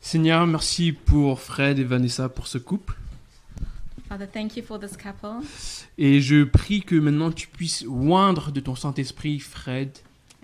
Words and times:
Seigneur, 0.00 0.46
merci 0.46 0.92
pour 0.92 1.40
Fred 1.40 1.78
et 1.78 1.84
Vanessa 1.84 2.28
pour 2.28 2.46
ce 2.46 2.58
couple. 2.58 2.96
Father, 4.08 4.26
thank 4.26 4.56
you 4.56 4.64
for 4.64 4.80
this 4.80 4.96
couple. 4.96 5.44
Et 5.98 6.20
je 6.20 6.42
prie 6.44 6.82
que 6.82 6.96
maintenant 6.96 7.30
tu 7.30 7.46
puisses 7.46 7.84
oindre 7.86 8.50
de 8.50 8.60
ton 8.60 8.74
Saint-Esprit 8.74 9.38
Fred. 9.38 9.90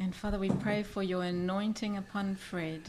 And 0.00 0.12
Father, 0.12 0.38
we 0.38 0.50
pray 0.60 0.84
for 0.84 1.02
your 1.02 1.22
anointing 1.22 1.96
upon 1.98 2.34
Fred, 2.36 2.80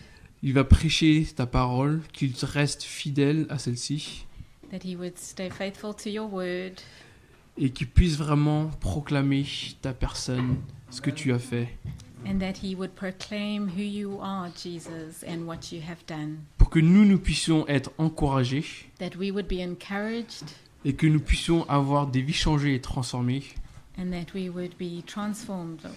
Il 0.44 0.54
va 0.54 0.64
prêcher 0.64 1.26
ta 1.36 1.48
parole, 1.48 2.02
qu'il 2.14 2.34
reste 2.43 2.84
fidèle 2.84 3.47
à 3.49 3.57
celle-ci 3.57 4.27
that 4.71 4.84
he 4.84 4.95
would 4.95 5.18
stay 5.18 5.49
faithful 5.49 5.93
to 5.93 6.09
your 6.09 6.31
word 6.31 6.81
et 7.57 7.71
qu'il 7.71 7.88
puisse 7.88 8.18
vraiment 8.18 8.68
proclamer 8.79 9.45
ta 9.81 9.93
personne, 9.93 10.57
ce 10.91 11.02
que 11.02 11.09
tu 11.09 11.34
as 11.34 11.39
fait, 11.39 11.70
and 12.25 12.39
that 12.39 12.54
he 12.61 12.75
would 12.75 12.93
proclaim 12.93 13.68
who 13.70 13.81
you 13.81 14.20
are, 14.21 14.49
Jesus, 14.55 15.23
and 15.27 15.47
what 15.47 15.71
you 15.71 15.81
have 15.81 16.05
done. 16.07 16.38
Pour 16.68 16.73
que 16.73 16.79
nous, 16.79 17.05
nous 17.05 17.18
puissions 17.18 17.66
être 17.70 17.91
encouragés 17.98 18.66
That 18.99 19.12
we 19.17 19.31
would 19.31 19.48
be 19.48 19.62
encouraged 19.62 20.44
et 20.84 20.95
que 20.95 21.08
nous 21.08 21.21
puissions 21.21 21.63
avoir 21.70 22.08
des 22.08 22.21
vies 22.21 22.34
changées 22.34 22.75
et 22.75 22.81
transformées 22.81 23.44
and 23.98 24.12
that 24.12 24.34
we 24.35 24.49
would 24.49 24.75
be 24.77 25.02
transformed, 25.05 25.80
Lord. 25.81 25.95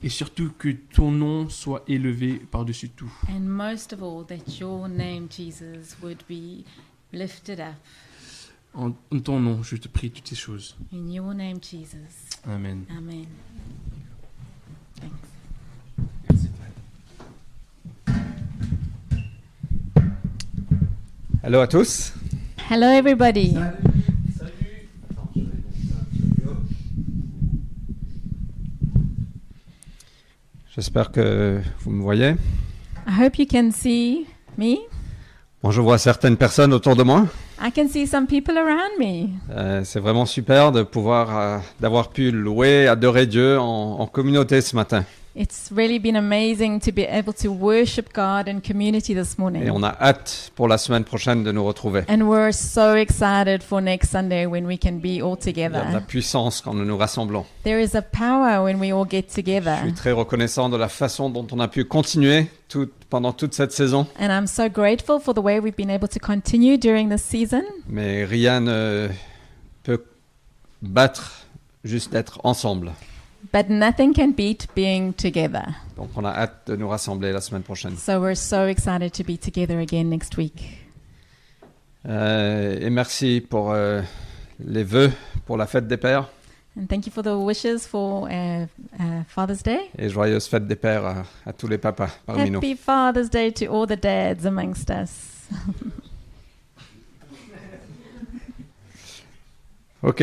et 0.00 0.08
surtout 0.08 0.52
que 0.56 0.68
ton 0.68 1.10
nom 1.10 1.48
soit 1.48 1.82
élevé 1.88 2.34
par-dessus 2.34 2.90
tout. 2.90 3.12
And 3.28 3.40
most 3.40 3.92
of 3.92 4.00
all, 4.00 4.24
that 4.26 4.60
your 4.60 4.88
name, 4.88 5.26
Jesus, 5.28 5.96
would 6.00 6.22
be 6.28 6.64
lifted 7.12 7.58
up. 7.58 7.74
En, 8.74 8.92
en 9.10 9.18
ton 9.18 9.40
nom, 9.40 9.64
je 9.64 9.74
te 9.74 9.88
prie 9.88 10.12
toutes 10.12 10.28
ces 10.28 10.36
choses. 10.36 10.76
In 10.92 11.10
your 11.10 11.34
name, 11.34 11.58
Jesus. 11.60 12.38
Amen. 12.46 12.84
Amen. 12.96 13.26
Thanks. 15.00 15.31
Hello 21.44 21.58
à 21.60 21.66
tous. 21.66 22.12
Hello, 22.70 22.86
everybody. 22.86 23.56
J'espère 30.74 31.10
que 31.10 31.60
vous 31.80 31.90
me 31.90 32.00
voyez. 32.00 32.36
I 33.08 33.24
hope 33.24 33.38
you 33.38 33.46
can 33.50 33.70
see 33.72 34.26
me. 34.56 34.76
Bon, 35.62 35.72
je 35.72 35.80
vois 35.80 35.98
certaines 35.98 36.36
personnes 36.36 36.72
autour 36.72 36.94
de 36.94 37.02
moi. 37.02 37.26
I 37.60 37.70
can 37.72 37.88
see 37.88 38.06
some 38.06 38.26
people 38.26 38.56
around 38.56 38.98
me. 39.00 39.28
Euh, 39.50 39.82
c'est 39.84 40.00
vraiment 40.00 40.26
super 40.26 40.70
de 40.70 40.84
pouvoir, 40.84 41.38
euh, 41.38 41.58
d'avoir 41.80 42.10
pu 42.10 42.30
louer, 42.30 42.86
adorer 42.86 43.26
Dieu 43.26 43.58
en, 43.58 43.98
en 44.00 44.06
communauté 44.06 44.60
ce 44.60 44.76
matin. 44.76 45.04
It's 45.34 45.70
really 45.74 45.98
been 45.98 46.14
amazing 46.16 46.80
to 46.80 46.92
be 46.92 47.04
able 47.04 47.32
to 47.42 47.48
worship 47.48 48.12
God 48.12 48.48
in 48.48 48.60
community 48.60 49.14
this 49.14 49.32
Et 49.32 49.38
morning. 49.38 49.70
on 49.70 49.82
a 49.82 49.96
hâte 49.98 50.52
pour 50.54 50.68
la 50.68 50.76
semaine 50.76 51.04
prochaine 51.04 51.42
de 51.42 51.50
nous 51.52 51.64
retrouver. 51.64 52.04
And 52.06 52.24
we're 52.28 52.52
so 52.52 52.94
excited 52.96 53.62
for 53.62 53.80
next 53.80 54.10
Sunday 54.10 54.44
when 54.44 54.66
we 54.66 54.76
can 54.78 54.98
be 54.98 55.22
all 55.22 55.38
Il 55.46 55.56
y 55.58 55.62
a 55.64 55.68
de 55.70 55.72
la 55.74 55.80
together. 55.84 56.02
puissance 56.06 56.60
quand 56.60 56.74
nous 56.74 56.84
nous 56.84 56.98
rassemblons. 56.98 57.46
There 57.64 57.80
is 57.82 57.94
a 57.96 58.02
power 58.02 58.62
when 58.62 58.78
we 58.78 58.92
all 58.92 59.06
get 59.10 59.28
Je 59.30 59.36
together. 59.36 59.78
suis 59.84 59.94
très 59.94 60.12
reconnaissant 60.12 60.68
de 60.68 60.76
la 60.76 60.90
façon 60.90 61.30
dont 61.30 61.46
on 61.50 61.60
a 61.60 61.68
pu 61.68 61.86
continuer 61.86 62.48
tout- 62.68 62.90
pendant 63.08 63.32
toute 63.32 63.54
cette 63.54 63.72
saison. 63.72 64.06
And 64.20 64.26
I'm 64.28 64.46
so 64.46 64.68
grateful 64.68 65.18
for 65.18 65.32
the 65.32 65.38
way 65.42 65.60
we've 65.60 65.76
been 65.76 65.88
able 65.90 66.08
to 66.08 66.18
continue 66.20 66.76
during 66.76 67.08
this 67.08 67.22
season. 67.22 67.62
Mais 67.88 68.26
rien 68.26 68.60
ne 68.60 69.08
peut 69.82 70.04
battre 70.82 71.46
juste 71.84 72.12
d'être 72.12 72.38
ensemble. 72.44 72.92
But 73.52 73.68
nothing 73.68 74.14
can 74.14 74.32
beat 74.32 74.66
being 74.74 75.12
together. 75.12 75.74
Donc 75.96 76.08
on 76.16 76.24
a 76.24 76.32
hâte 76.32 76.66
de 76.68 76.76
nous 76.76 76.88
rassembler 76.88 77.32
la 77.32 77.40
semaine 77.42 77.62
prochaine. 77.62 77.96
So 77.98 78.18
we're 78.20 78.34
so 78.34 78.66
excited 78.66 79.12
to 79.12 79.24
be 79.24 79.36
together 79.36 79.78
again 79.78 80.08
next 80.08 80.36
week. 80.38 80.78
Euh, 82.08 82.78
et 82.80 82.90
merci 82.90 83.40
pour 83.48 83.72
euh, 83.72 84.00
les 84.58 84.82
vœux 84.84 85.12
pour 85.46 85.56
la 85.56 85.66
fête 85.66 85.86
des 85.86 85.96
pères 85.98 86.28
And 86.76 86.86
thank 86.88 87.06
you 87.06 87.12
for 87.12 87.22
the 87.22 87.36
wishes 87.36 87.86
for 87.86 88.26
uh, 88.30 88.62
uh, 88.98 89.24
Father's 89.28 89.62
Day. 89.62 89.90
et 89.98 90.08
joyeuse 90.08 90.46
fête 90.46 90.66
des 90.66 90.74
pères 90.74 91.04
à, 91.04 91.24
à 91.44 91.52
tous 91.52 91.68
les 91.68 91.76
papas 91.76 92.08
parmi 92.24 92.50
nous. 92.50 92.58
Happy 92.58 92.74
Father's 92.74 93.28
Day 93.28 93.52
to 93.52 93.66
all 93.66 93.86
the 93.86 94.00
dads 94.00 94.46
amongst 94.46 94.88
us. 94.90 95.48
Ok. 100.02 100.20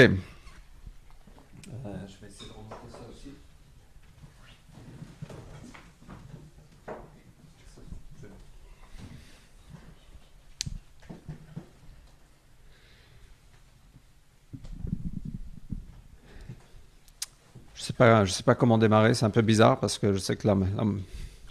Sais 17.90 17.94
pas, 17.94 18.26
je 18.26 18.32
sais 18.32 18.44
pas 18.44 18.56
comment 18.56 18.78
démarrer. 18.78 19.14
C'est 19.14 19.26
un 19.26 19.30
peu 19.30 19.42
bizarre 19.42 19.80
parce 19.80 19.98
que 19.98 20.14
je 20.14 20.18
sais 20.20 20.36
que 20.36 20.48
la- 20.48 20.56
la- 20.56 20.84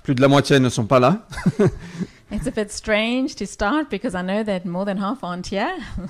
plus 0.03 0.15
de 0.15 0.21
la 0.21 0.29
moitié 0.29 0.59
ne 0.61 0.69
sont 0.69 0.87
pas 0.87 0.99
là. 1.01 1.27
It's 2.33 2.47
a 2.47 2.51
bit 2.51 2.71
strange 2.71 3.35
to 3.37 3.47
start 3.47 3.89
because 3.91 4.13
I 4.15 4.23
know 4.23 4.43
that 4.45 4.65
more 4.67 4.85
than 4.85 4.99
half 5.03 5.23
aren't 5.23 5.51
here. 5.53 5.73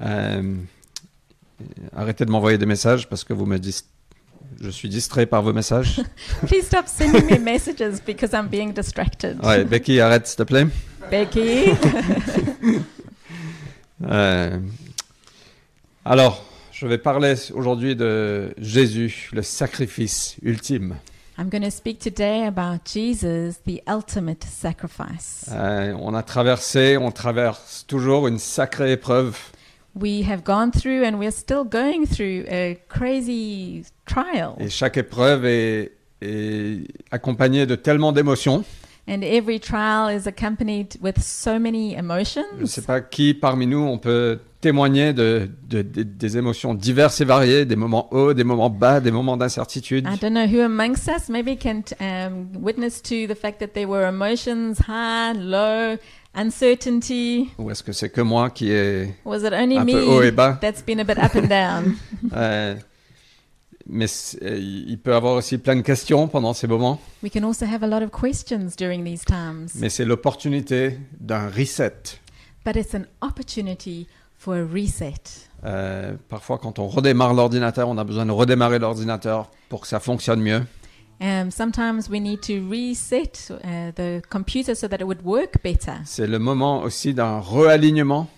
Euh, 0.00 0.54
arrêtez 1.94 2.24
de 2.24 2.30
m'envoyer 2.30 2.56
des 2.56 2.64
messages 2.64 3.06
parce 3.10 3.24
que 3.24 3.34
vous 3.34 3.44
me 3.44 3.58
dis, 3.58 3.82
je 4.62 4.70
suis 4.70 4.88
distrait 4.88 5.26
par 5.26 5.42
vos 5.42 5.52
messages. 5.52 6.00
Please 6.46 6.62
stop 6.64 6.86
sending 6.86 7.26
me 7.30 7.38
messages 7.38 8.00
because 8.06 8.32
I'm 8.32 8.48
being 8.48 8.72
distracted. 8.72 9.38
Ouais, 9.44 9.64
Becky, 9.66 10.00
arrête 10.00 10.26
s'il 10.26 10.36
te 10.38 10.42
plaît. 10.44 10.66
Becky. 11.10 11.72
Euh, 14.04 14.58
alors, 16.04 16.42
je 16.82 16.88
vais 16.88 16.98
parler 16.98 17.34
aujourd'hui 17.54 17.94
de 17.94 18.52
Jésus, 18.58 19.30
le 19.32 19.42
sacrifice 19.42 20.34
ultime. 20.42 20.96
I'm 21.38 21.48
going 21.48 21.62
to 21.62 21.70
speak 21.70 22.00
today 22.00 22.44
about 22.44 22.80
Jesus, 22.84 23.60
the 23.64 23.80
ultimate 23.88 24.42
sacrifice. 24.42 25.48
Euh, 25.52 25.94
on 26.00 26.12
a 26.14 26.24
traversé, 26.24 26.96
on 26.96 27.12
traverse 27.12 27.84
toujours 27.86 28.26
une 28.26 28.40
sacrée 28.40 28.92
épreuve. 28.92 29.38
We 29.94 30.28
have 30.28 30.42
gone 30.42 30.72
through 30.72 31.04
and 31.04 31.18
we're 31.20 31.30
still 31.30 31.62
going 31.64 32.04
through 32.06 32.46
a 32.50 32.74
crazy 32.88 33.84
trial. 34.04 34.56
Et 34.58 34.68
chaque 34.68 34.96
épreuve 34.96 35.44
est, 35.46 35.92
est 36.20 36.82
accompagnée 37.12 37.64
de 37.64 37.76
tellement 37.76 38.10
d'émotions. 38.10 38.64
And 39.08 39.22
every 39.22 39.60
trial 39.60 40.08
is 40.10 40.26
accompanied 40.26 40.96
with 41.00 41.20
so 41.20 41.60
many 41.60 41.90
Je 41.92 41.96
ne 41.96 42.00
emotions. 42.00 42.66
sais 42.66 42.82
pas 42.82 43.00
qui 43.00 43.34
parmi 43.34 43.68
nous 43.68 43.80
on 43.82 43.98
peut 43.98 44.40
témoigner 44.62 45.12
de, 45.12 45.50
de- 45.68 45.82
de- 45.82 46.02
des 46.04 46.38
émotions 46.38 46.72
diverses 46.72 47.20
et 47.20 47.26
variées, 47.26 47.66
des 47.66 47.76
moments 47.76 48.08
hauts, 48.14 48.32
des 48.32 48.44
moments 48.44 48.70
bas, 48.70 49.00
des 49.00 49.10
moments 49.10 49.36
d'incertitude. 49.36 50.06
I 50.08 50.16
don't 50.18 50.30
know 50.32 50.46
who 50.46 50.60
amongst 50.62 51.08
us 51.08 51.28
maybe 51.28 51.58
can 51.58 51.82
um, 52.00 52.46
witness 52.58 53.02
to 53.02 53.26
the 53.28 53.34
fact 53.36 53.58
that 53.58 53.74
there 53.74 53.86
were 53.86 54.06
emotions 54.08 54.78
high, 54.88 55.34
low, 55.36 55.98
uncertainty. 56.34 57.50
Ou 57.58 57.70
est-ce 57.70 57.82
que 57.82 57.92
c'est 57.92 58.10
que 58.10 58.20
moi 58.20 58.50
qui 58.50 58.70
est 58.70 59.14
Was 59.24 59.38
it 59.46 59.52
only 59.52 59.76
un 59.78 59.84
peu 59.84 60.02
haut 60.04 60.22
et 60.22 60.26
me 60.26 60.30
bas? 60.30 60.58
that's 60.60 60.82
been 60.84 61.00
a 61.00 61.04
bit 61.04 61.18
up 61.18 61.34
and 61.34 61.48
down? 61.48 61.96
Euh, 62.34 62.76
Mais 63.88 64.06
euh, 64.42 64.56
il 64.58 64.96
peut 64.98 65.12
avoir 65.12 65.34
aussi 65.34 65.58
plein 65.58 65.74
de 65.74 65.80
questions 65.82 66.28
pendant 66.28 66.52
ces 66.54 66.68
moments. 66.68 67.00
we 67.22 67.30
can 67.32 67.42
also 67.42 67.66
have 67.66 67.82
a 67.82 67.86
lot 67.88 68.00
of 68.02 68.10
questions 68.12 68.76
during 68.78 69.04
these 69.04 69.24
times. 69.24 69.72
Mais 69.74 69.88
c'est 69.90 70.04
l'opportunité 70.04 70.98
d'un 71.20 71.48
reset. 71.48 72.20
But 72.64 72.76
it's 72.76 72.94
an 72.94 73.06
opportunity 73.20 74.06
for 74.42 74.54
a 74.54 74.64
reset. 74.64 75.48
Euh, 75.64 76.14
parfois, 76.28 76.58
quand 76.58 76.80
on 76.80 76.88
redémarre 76.88 77.32
l'ordinateur, 77.32 77.88
on 77.88 77.96
a 77.96 78.02
besoin 78.02 78.26
de 78.26 78.32
redémarrer 78.32 78.80
l'ordinateur 78.80 79.50
pour 79.68 79.82
que 79.82 79.86
ça 79.86 80.00
fonctionne 80.00 80.40
mieux. 80.40 80.62
Um, 81.20 81.48
uh. 81.48 81.52
C'est 86.04 86.26
le 86.26 86.38
moment 86.38 86.82
aussi 86.82 87.14
d'un 87.14 87.38
realignement 87.38 88.28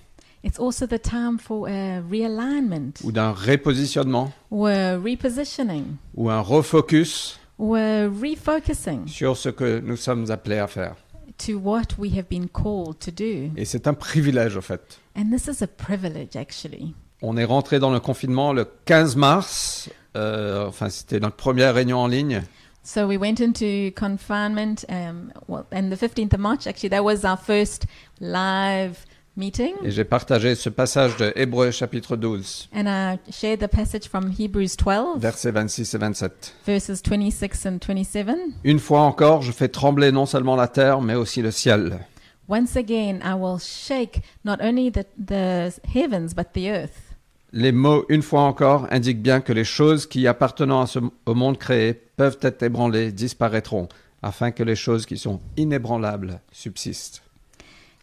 It's 0.46 0.60
also 0.60 0.86
the 0.86 1.00
time 1.00 1.38
for 1.38 1.66
a 1.66 2.02
realignment 2.02 2.92
ou 3.02 3.10
d'un 3.10 3.32
repositionnement 3.32 4.30
a 4.52 4.98
repositioning 4.98 5.84
ou 6.14 6.28
un 6.28 6.40
refocus 6.40 7.40
a 7.58 8.08
refocusing 8.08 9.08
sur 9.08 9.38
ce 9.38 9.48
que 9.48 9.80
nous 9.80 9.96
sommes 9.96 10.30
appelés 10.30 10.58
à 10.58 10.66
faire. 10.66 10.96
to 11.38 11.58
what 11.58 11.98
we 11.98 12.10
have 12.10 12.28
been 12.28 12.48
called 12.48 12.98
to 13.00 13.10
do. 13.10 13.50
Et 13.56 13.64
c'est 13.64 13.86
un 13.86 13.94
privilège, 13.94 14.56
au 14.56 14.60
fait. 14.60 15.00
And 15.16 15.30
this 15.30 15.46
is 15.48 15.62
a 15.62 15.66
privilege, 15.66 16.36
actually. 16.36 16.94
On 17.22 17.36
est 17.36 17.44
rentré 17.44 17.78
dans 17.78 17.92
le 17.92 18.00
confinement 18.00 18.52
le 18.52 18.66
15 18.84 19.16
mars. 19.16 19.88
euh, 20.16 20.66
enfin, 20.66 20.88
c'était 20.90 21.20
notre 21.20 21.36
première 21.36 21.74
réunion 21.74 21.98
en 21.98 22.06
ligne. 22.06 22.42
So 22.82 23.06
we 23.06 23.16
went 23.16 23.40
into 23.40 23.90
confinement, 23.98 24.84
um, 24.90 25.32
well, 25.48 25.64
and 25.72 25.88
the 25.90 25.96
15th 25.96 26.34
of 26.34 26.40
March, 26.40 26.66
actually, 26.66 26.90
that 26.90 27.02
was 27.02 27.24
our 27.24 27.38
first 27.38 27.86
live 28.20 28.98
meeting. 29.36 29.72
Et 29.84 29.90
j'ai 29.90 30.04
partagé 30.04 30.54
ce 30.54 30.68
passage 30.68 31.16
de 31.16 31.32
Hébreu 31.34 31.70
chapitre 31.70 32.16
12, 32.16 32.68
And 32.74 32.84
I 32.86 33.18
shared 33.32 33.60
the 33.60 33.68
passage 33.68 34.06
from 34.06 34.30
Hebrews 34.38 34.76
12, 34.76 35.18
versets 35.18 35.50
26 35.52 35.94
et 35.94 35.98
27. 35.98 36.54
verses 36.66 37.00
26 37.02 37.66
and 37.66 37.78
27. 37.80 38.36
Une 38.64 38.78
fois 38.78 39.00
encore, 39.00 39.40
je 39.40 39.50
fais 39.52 39.68
trembler 39.68 40.12
non 40.12 40.26
seulement 40.26 40.54
la 40.54 40.68
terre, 40.68 41.00
mais 41.00 41.14
aussi 41.14 41.40
le 41.40 41.50
ciel. 41.52 42.00
Once 42.48 42.76
again, 42.76 43.20
I 43.22 43.34
will 43.34 43.58
shake 43.58 44.20
not 44.44 44.60
only 44.60 44.90
the, 44.90 45.06
the 45.16 45.72
heavens, 45.84 46.34
but 46.34 46.52
the 46.52 46.68
earth. 46.70 47.14
Les 47.52 47.72
mots 47.72 48.04
une 48.08 48.22
fois 48.22 48.42
encore 48.42 48.86
indiquent 48.90 49.22
bien 49.22 49.40
que 49.40 49.52
les 49.52 49.64
choses 49.64 50.06
qui 50.06 50.26
appartenant 50.26 50.82
à 50.82 50.86
ce- 50.86 50.98
au 51.24 51.34
monde 51.34 51.56
créé 51.56 51.94
peuvent 51.94 52.38
être 52.42 52.62
ébranlées, 52.64 53.12
disparaîtront, 53.12 53.88
afin 54.22 54.50
que 54.50 54.62
les 54.64 54.74
choses 54.76 55.06
qui 55.06 55.16
sont 55.16 55.40
inébranlables 55.56 56.40
subsistent. 56.52 57.22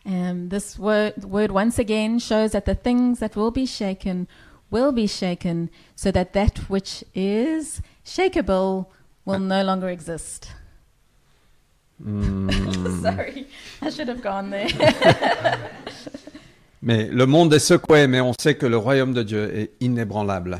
Um, 0.06 0.48
this 0.50 0.80
word, 0.80 1.14
word 1.26 1.52
once 1.52 1.78
again 1.80 2.18
shows 2.20 2.52
that 2.54 2.62
the 2.62 2.76
things 2.76 3.20
that 3.20 3.36
will 3.36 3.52
be 3.52 3.68
shaken 3.68 4.26
will 4.72 4.92
be 4.92 5.06
shaken, 5.06 5.70
so 5.96 6.12
that 6.12 6.32
that 6.34 6.58
which 6.70 7.04
is 7.14 7.82
shakeable 8.06 8.86
will 9.26 9.40
no 9.40 9.62
longer 9.64 9.90
exist. 9.90 10.48
Hmm. 12.04 12.50
Sorry, 13.02 13.48
I 13.82 13.90
should 13.90 14.10
have 14.10 14.22
gone 14.22 14.50
there. 14.50 14.68
Mais 16.84 17.08
le 17.12 17.28
monde 17.28 17.54
est 17.54 17.60
secoué, 17.60 18.08
mais 18.08 18.22
on 18.22 18.34
sait 18.40 18.56
que 18.56 18.66
le 18.66 18.76
royaume 18.76 19.14
de 19.14 19.22
Dieu 19.22 19.56
est 19.56 19.70
inébranlable. 19.82 20.60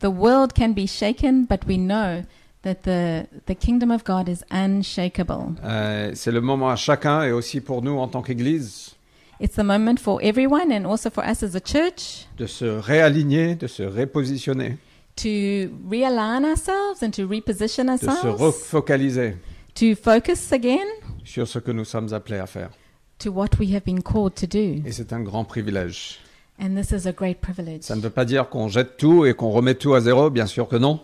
the 0.00 0.10
world 0.10 0.54
can 0.54 0.72
be 0.72 0.86
shaken, 0.86 1.44
but 1.44 1.64
we 1.66 1.76
know 1.76 2.24
that 2.62 2.82
the, 2.82 3.26
the 3.46 3.54
kingdom 3.54 3.90
of 3.90 4.04
God 4.04 4.28
is 4.28 4.42
unshakable. 4.50 5.54
Euh, 5.64 6.12
c'est 6.14 6.32
le 6.32 6.40
moment 6.40 6.70
à 6.70 6.76
chacun 6.76 7.22
et 7.22 7.32
aussi 7.32 7.60
pour 7.60 7.82
nous 7.82 7.98
en 7.98 8.08
tant 8.08 8.22
qu'Église 8.22 8.94
It's 9.40 9.54
the 9.54 9.62
moment 9.62 10.00
for 10.00 10.20
everyone 10.20 10.72
and 10.72 10.84
also 10.84 11.10
for 11.10 11.22
us 11.24 11.44
as 11.44 11.54
a 11.54 11.60
church 11.60 12.26
de 12.36 12.46
se 12.46 12.64
réaligner, 12.64 13.54
de 13.54 13.68
se 13.68 13.84
repositionner, 13.84 14.78
to 15.14 15.70
realign 15.88 16.44
ourselves 16.44 17.02
and 17.02 17.10
to 17.12 17.24
reposition 17.28 17.84
de 17.84 17.98
se 17.98 18.06
ourselves, 18.06 18.40
refocaliser 18.40 19.36
to 19.78 19.94
focus 19.94 20.52
again 20.52 20.86
sur 21.24 21.46
ce 21.46 21.58
que 21.58 21.70
nous 21.70 21.84
sommes 21.84 22.12
appelés 22.12 22.38
à 22.38 22.46
faire. 22.46 22.70
to 23.18 23.30
what 23.32 23.50
we 23.58 23.74
have 23.74 23.82
been 23.84 24.02
called 24.02 24.34
to 24.34 24.46
do. 24.46 24.80
Et 24.86 24.92
c'est 24.92 25.12
un 25.12 25.20
grand 25.20 25.44
privilège. 25.44 26.18
And 26.60 26.74
this 26.76 26.90
is 26.92 27.06
a 27.08 27.12
great 27.12 27.40
privilege. 27.40 27.82
Ça 27.82 27.96
ne 27.96 28.00
veut 28.00 28.10
pas 28.10 28.24
dire 28.24 28.48
qu'on 28.48 28.68
jette 28.68 28.96
tout 28.96 29.26
et 29.26 29.34
qu'on 29.34 29.50
remet 29.50 29.74
tout 29.74 29.94
à 29.94 30.00
zéro, 30.00 30.30
bien 30.30 30.46
sûr 30.46 30.68
que 30.68 30.76
non. 30.76 31.00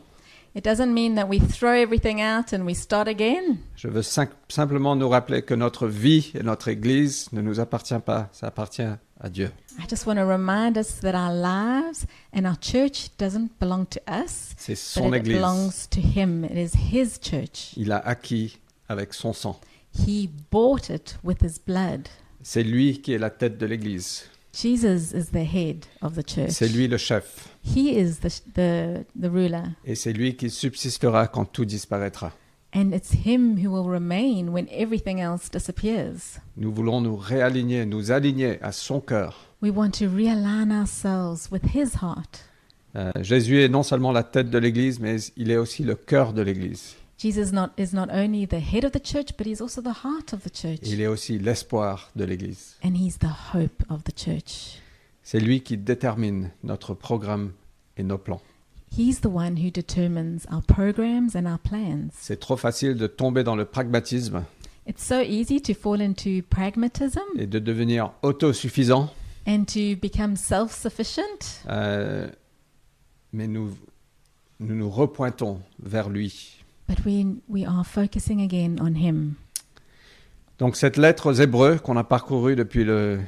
It 0.56 0.64
doesn't 0.64 0.92
mean 0.92 1.16
that 1.16 1.26
we 1.26 1.40
throw 1.40 1.72
everything 1.72 2.20
out 2.22 2.52
and 2.52 2.62
we 2.64 2.76
start 2.76 3.08
again. 3.08 3.56
Je 3.74 3.88
veux 3.88 4.02
sim- 4.02 4.28
simplement 4.48 4.94
nous 4.94 5.08
rappeler 5.08 5.42
que 5.42 5.54
notre 5.54 5.88
vie 5.88 6.30
et 6.38 6.44
notre 6.44 6.68
Église 6.68 7.28
ne 7.32 7.40
nous 7.42 7.58
appartient 7.58 7.98
pas, 8.04 8.28
ça 8.32 8.46
appartient 8.46 8.82
à 9.20 9.28
Dieu. 9.28 9.50
I 9.80 9.82
just 9.90 10.06
want 10.06 10.14
to 10.14 10.24
remind 10.28 10.76
us 10.78 11.00
that 11.00 11.14
our 11.16 11.32
lives 11.34 12.06
and 12.32 12.44
our 12.44 12.56
church 12.60 13.08
doesn't 13.18 13.48
belong 13.60 13.86
to 13.90 13.98
us, 14.08 14.54
C'est 14.56 14.76
son 14.76 15.08
but 15.10 15.16
it 15.18 15.22
Église. 15.26 15.34
belongs 15.38 15.88
to 15.90 16.00
Him. 16.00 16.44
It 16.44 16.56
is 16.56 16.76
His 16.92 17.18
church. 17.20 17.72
Il 17.76 17.90
a 17.90 17.98
acquis 17.98 18.58
avec 18.88 19.14
son 19.14 19.32
sang. 19.32 19.60
He 20.06 20.28
bought 20.50 20.90
it 20.90 21.16
with 21.22 21.42
His 21.42 21.60
blood. 21.64 22.08
C'est 22.42 22.62
lui 22.62 23.00
qui 23.00 23.12
est 23.12 23.18
la 23.18 23.30
tête 23.30 23.58
de 23.58 23.66
l'Église. 23.66 24.24
Jesus 24.52 25.12
is 25.12 25.30
the 25.32 25.44
head 25.44 25.86
of 26.02 26.14
the 26.14 26.22
church. 26.26 26.50
C'est 26.50 26.68
lui 26.68 26.86
le 26.86 26.96
chef. 26.96 27.48
He 27.64 27.98
is 27.98 28.20
the, 28.20 28.30
the, 28.54 29.04
the 29.20 29.30
ruler. 29.30 29.62
Et 29.84 29.94
c'est 29.94 30.12
lui 30.12 30.36
qui 30.36 30.50
subsistera 30.50 31.26
quand 31.26 31.44
tout 31.44 31.64
disparaîtra. 31.64 32.32
And 32.74 32.92
it's 32.92 33.12
Him 33.24 33.56
who 33.56 33.70
will 33.70 33.88
remain 33.88 34.48
when 34.52 34.66
everything 34.70 35.20
else 35.20 35.48
disappears. 35.50 36.40
Nous 36.56 36.72
voulons 36.72 37.00
nous 37.00 37.16
réaligner, 37.16 37.86
nous 37.86 38.10
aligner 38.10 38.60
à 38.62 38.72
son 38.72 39.00
cœur. 39.00 39.46
We 39.62 39.72
want 39.74 39.92
to 39.98 40.06
realign 40.06 40.70
ourselves 40.70 41.48
with 41.50 41.62
His 41.74 41.96
heart. 42.02 42.44
Euh, 42.96 43.10
Jésus 43.22 43.62
est 43.62 43.68
non 43.68 43.82
seulement 43.82 44.12
la 44.12 44.22
tête 44.22 44.50
de 44.50 44.58
l'Église, 44.58 45.00
mais 45.00 45.16
il 45.36 45.50
est 45.50 45.56
aussi 45.56 45.82
le 45.82 45.94
cœur 45.96 46.32
de 46.32 46.42
l'Église. 46.42 46.94
Jesus 47.18 47.52
not, 47.52 47.72
is 47.78 47.92
not 47.92 48.08
only 48.10 48.46
the 48.46 48.60
head 48.60 48.84
of 48.84 48.92
the 48.92 49.00
church, 49.00 49.36
but 49.36 49.46
He's 49.46 49.60
also 49.60 49.80
the 49.80 50.04
heart 50.04 50.32
of 50.32 50.42
the 50.42 50.50
church. 50.50 50.80
Il 50.82 51.00
est 51.00 51.06
aussi 51.06 51.38
l'espoir 51.38 52.10
de 52.16 52.24
l'Église. 52.24 52.76
And 52.84 52.94
He's 52.94 53.18
the 53.18 53.54
hope 53.54 53.84
of 53.88 54.04
the 54.04 54.12
church. 54.16 54.80
C'est 55.22 55.40
lui 55.40 55.62
qui 55.62 55.76
détermine 55.76 56.50
notre 56.62 56.94
programme 56.94 57.52
et 57.96 58.02
nos 58.02 58.18
plans. 58.18 58.42
He's 58.96 59.20
the 59.20 59.26
one 59.26 59.56
who 59.56 59.70
determines 59.70 60.46
our 60.52 60.62
programs 60.62 61.34
and 61.34 61.46
our 61.46 61.58
plans. 61.58 62.10
C'est 62.12 62.38
trop 62.38 62.56
facile 62.56 62.96
de 62.96 63.06
tomber 63.06 63.42
dans 63.42 63.56
le 63.56 63.64
pragmatisme 63.64 64.44
It's 64.86 65.02
so 65.02 65.20
easy 65.20 65.62
to 65.62 65.72
fall 65.72 66.02
into 66.02 66.42
pragmatism 66.50 67.22
et 67.38 67.46
de 67.46 67.58
devenir 67.58 68.12
autosuffisant, 68.22 69.10
and 69.46 69.64
to 69.64 69.96
become 70.00 70.36
self 70.36 70.86
euh, 71.70 72.28
mais 73.32 73.48
nous, 73.48 73.74
nous 74.60 74.74
nous 74.74 74.90
repointons 74.90 75.60
vers 75.82 76.10
lui. 76.10 76.63
But 76.88 77.04
we, 77.06 77.26
we 77.48 77.64
are 77.66 77.84
focusing 77.84 78.40
again 78.42 78.78
on 78.80 78.94
Him. 78.94 79.34
Donc 80.58 80.76
cette 80.76 80.96
lettre 80.96 81.26
aux 81.30 81.32
Hébreux 81.34 81.78
qu'on 81.78 81.96
a 81.96 82.04
parcourue 82.04 82.54
depuis 82.56 82.84
le, 82.84 83.18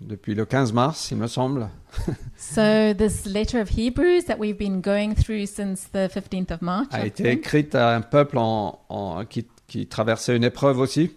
depuis 0.00 0.34
le 0.34 0.44
15 0.46 0.72
mars, 0.72 1.10
il 1.10 1.18
me 1.18 1.26
semble, 1.26 1.68
So, 2.36 2.94
this 2.94 3.26
letter 3.26 3.60
of 3.60 3.68
Hebrews 3.76 4.24
that 4.28 4.38
we've 4.38 4.56
been 4.56 4.80
going 4.80 5.14
through 5.14 5.46
since 5.46 5.88
the 5.92 6.08
15th 6.08 6.52
of 6.52 6.62
March 6.62 6.88
a 6.92 7.04
été 7.04 7.30
écrite 7.32 7.74
à 7.74 7.94
un 7.96 8.00
peuple 8.00 8.38
en, 8.38 8.80
en- 8.88 9.24
qui, 9.26 9.46
qui 9.66 9.86
traversait 9.86 10.36
une 10.36 10.44
épreuve 10.44 10.78
aussi, 10.78 11.10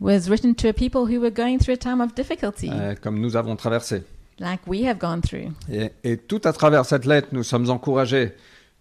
was 0.00 0.28
written 0.28 0.54
to 0.54 0.66
a 0.68 0.72
people 0.72 1.02
who 1.02 1.20
were 1.20 1.30
going 1.30 1.58
through 1.58 1.74
a 1.74 1.76
time 1.76 2.00
of 2.00 2.14
difficulty, 2.14 2.70
euh, 2.72 2.94
comme 3.00 3.20
nous 3.20 3.36
avons 3.36 3.54
traversé. 3.54 4.02
like 4.40 4.60
we 4.66 4.84
have 4.84 4.98
gone 4.98 5.20
through. 5.20 5.52
Et, 5.70 5.92
et 6.02 6.16
tout 6.16 6.40
à 6.44 6.52
travers 6.52 6.84
cette 6.86 7.04
lettre, 7.04 7.28
nous 7.30 7.44
sommes 7.44 7.70
encouragés 7.70 8.32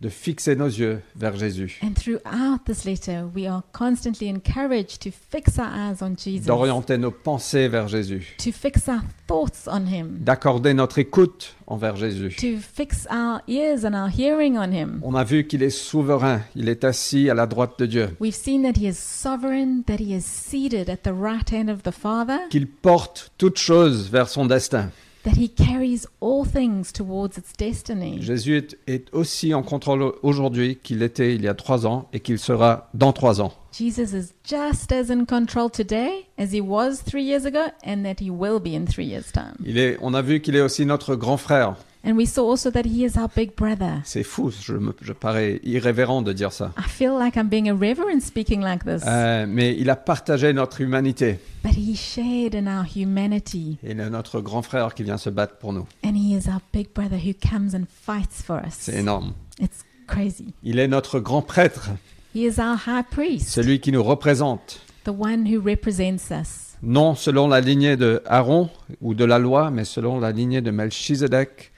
de 0.04 0.10
fixer 0.10 0.56
nos 0.58 0.68
yeux 0.68 1.00
vers 1.16 1.38
Jésus, 1.38 1.80
And 1.82 1.94
throughout 1.96 2.60
this 2.66 2.84
letter, 2.84 3.24
we 3.34 3.48
are 3.48 3.64
constantly 3.72 4.28
encouraged 4.28 5.00
to 5.02 5.10
fix 5.12 5.58
our 5.58 5.72
eyes 5.74 6.02
on 6.02 6.16
Jesus, 6.18 6.46
d'orienter 6.46 6.98
nos 6.98 7.10
pensées 7.12 7.70
vers 7.70 7.88
Jésus, 7.88 8.36
to 8.38 8.52
fix 8.52 8.90
our 8.90 9.00
thoughts 9.28 9.66
on 9.68 9.86
Him, 9.88 10.18
d'accorder 10.20 10.74
notre 10.74 11.00
écoute 11.00 11.56
envers 11.68 11.96
Jésus. 11.96 12.36
to 12.36 12.58
fix 12.60 13.08
our 13.10 13.40
ears 13.48 13.86
and 13.86 13.94
our 13.94 14.10
hearing 14.10 14.58
on 14.58 14.72
Him. 14.74 15.00
On 15.04 15.16
a 15.16 15.24
vu 15.24 15.48
qu'il 15.48 15.64
est 15.64 15.70
souverain, 15.70 16.42
il 16.58 16.68
est 16.68 16.84
assis 16.84 17.30
à 17.30 17.34
la 17.34 17.48
droite 17.48 17.80
de 17.80 17.86
Dieu, 17.86 18.10
We've 18.20 18.36
seen 18.36 18.64
that 18.64 18.78
He 18.78 18.88
is 18.88 18.98
sovereign, 18.98 19.84
that 19.88 20.00
He 20.02 20.14
is 20.14 20.24
seated 20.26 20.90
at 20.90 21.04
the 21.04 21.14
right 21.14 21.50
hand 21.50 21.70
of 21.70 21.84
the 21.84 21.92
Father, 21.94 22.40
qu'il 22.50 22.68
porte 22.68 23.32
toutes 23.38 23.58
choses 23.58 24.10
vers 24.12 24.28
son 24.28 24.46
destin. 24.46 24.90
That 25.24 25.38
He 25.38 25.50
carries 25.50 26.08
all 26.22 26.46
things 26.46 26.92
towards 26.92 27.38
its 27.38 27.54
destiny. 27.58 28.22
Jésus 28.22 28.58
est, 28.58 28.78
est 28.88 29.14
aussi 29.14 29.54
en 29.54 29.64
contrôle 29.64 30.14
aujourd'hui 30.22 30.78
qu'il 30.82 31.02
était 31.02 31.36
il 31.36 31.42
y 31.42 31.48
a 31.48 31.54
trois 31.54 31.86
ans 31.86 32.08
et 32.14 32.20
qu'il 32.20 32.40
sera 32.40 32.90
dans 32.94 33.14
trois 33.14 33.42
ans. 33.42 33.54
Jesus 33.72 34.14
is 34.14 34.34
just 34.44 34.92
as 34.92 35.10
in 35.10 35.26
control 35.26 35.70
today 35.70 36.28
as 36.38 36.54
he 36.54 36.62
was 36.62 37.04
three 37.04 37.24
years 37.24 37.46
ago, 37.46 37.72
and 37.86 38.04
that 38.04 38.22
he 38.22 38.30
will 38.30 38.60
be 38.60 38.76
in 38.76 38.86
three 38.86 39.06
years' 39.06 39.32
time. 39.32 39.56
Il 39.66 39.78
est, 39.78 39.98
on 40.02 40.14
a 40.14 40.22
vu 40.22 40.42
qu'il 40.42 40.56
est 40.56 40.62
aussi 40.62 40.86
notre 40.86 41.16
grand 41.16 41.38
frère. 41.38 41.76
And 42.06 42.18
we 42.18 42.26
saw 42.26 42.50
also 42.50 42.70
that 42.72 42.84
he 42.86 43.06
is 43.06 43.18
our 43.18 43.30
big 43.34 43.56
brother. 43.56 44.02
C'est 44.04 44.24
fou, 44.24 44.52
je, 44.52 44.74
me, 44.74 44.94
je 45.02 45.14
parais 45.14 45.62
irrévérent 45.64 46.22
de 46.22 46.34
dire 46.34 46.52
ça. 46.52 46.74
I 46.78 46.84
feel 46.90 47.14
like 47.18 47.38
I'm 47.38 47.48
being 47.48 47.68
irreverent 47.68 48.20
speaking 48.22 48.60
like 48.62 48.84
this, 48.84 49.04
Euh, 49.08 49.46
mais 49.48 49.74
il 49.80 49.90
a 49.90 49.96
partagé 49.96 50.52
notre 50.52 50.82
humanité. 50.82 51.40
but 51.64 51.72
he 51.78 51.96
shared 51.96 52.56
in 52.56 52.68
our 52.68 52.84
humanity, 52.94 53.78
Il 53.84 54.02
est 54.02 54.10
notre 54.10 54.42
grand 54.42 54.62
frère 54.62 54.94
qui 54.96 55.04
vient 55.04 55.18
se 55.18 55.30
battre 55.30 55.56
pour 55.56 55.72
nous. 55.72 55.88
and 56.04 56.14
he 56.16 56.34
is 56.36 56.50
our 56.50 56.60
big 56.74 56.90
brother 56.94 57.18
who 57.18 57.32
comes 57.34 57.74
and 57.74 57.86
fights 57.88 58.44
for 58.44 58.58
us. 58.58 58.74
C'est 58.80 58.98
énorme. 59.00 59.32
It's 59.62 59.86
crazy. 60.06 60.54
Il 60.62 60.80
est 60.80 60.90
notre 60.90 61.22
grand 61.22 61.42
prêtre, 61.42 61.90
He 62.36 62.40
is 62.42 62.60
our 62.60 62.76
high 62.86 63.06
priest, 63.10 63.48
celui 63.48 63.80
qui 63.80 63.94
nous 63.94 64.04
représente. 64.04 64.82
the 65.06 65.10
one 65.18 65.46
who 65.48 65.62
represents 65.64 66.32
us, 66.32 66.76
Non 66.82 67.16
selon 67.16 67.48
la 67.48 67.62
lignée 67.62 67.96
de 67.96 68.22
Aaron 68.26 68.70
ou 69.00 69.14
de 69.14 69.24
la 69.24 69.40
loi, 69.40 69.72
mais 69.72 69.86
selon 69.86 70.20
la 70.20 70.32
lignée 70.34 70.60
de 70.60 70.70
Melchizedek, 70.72 71.72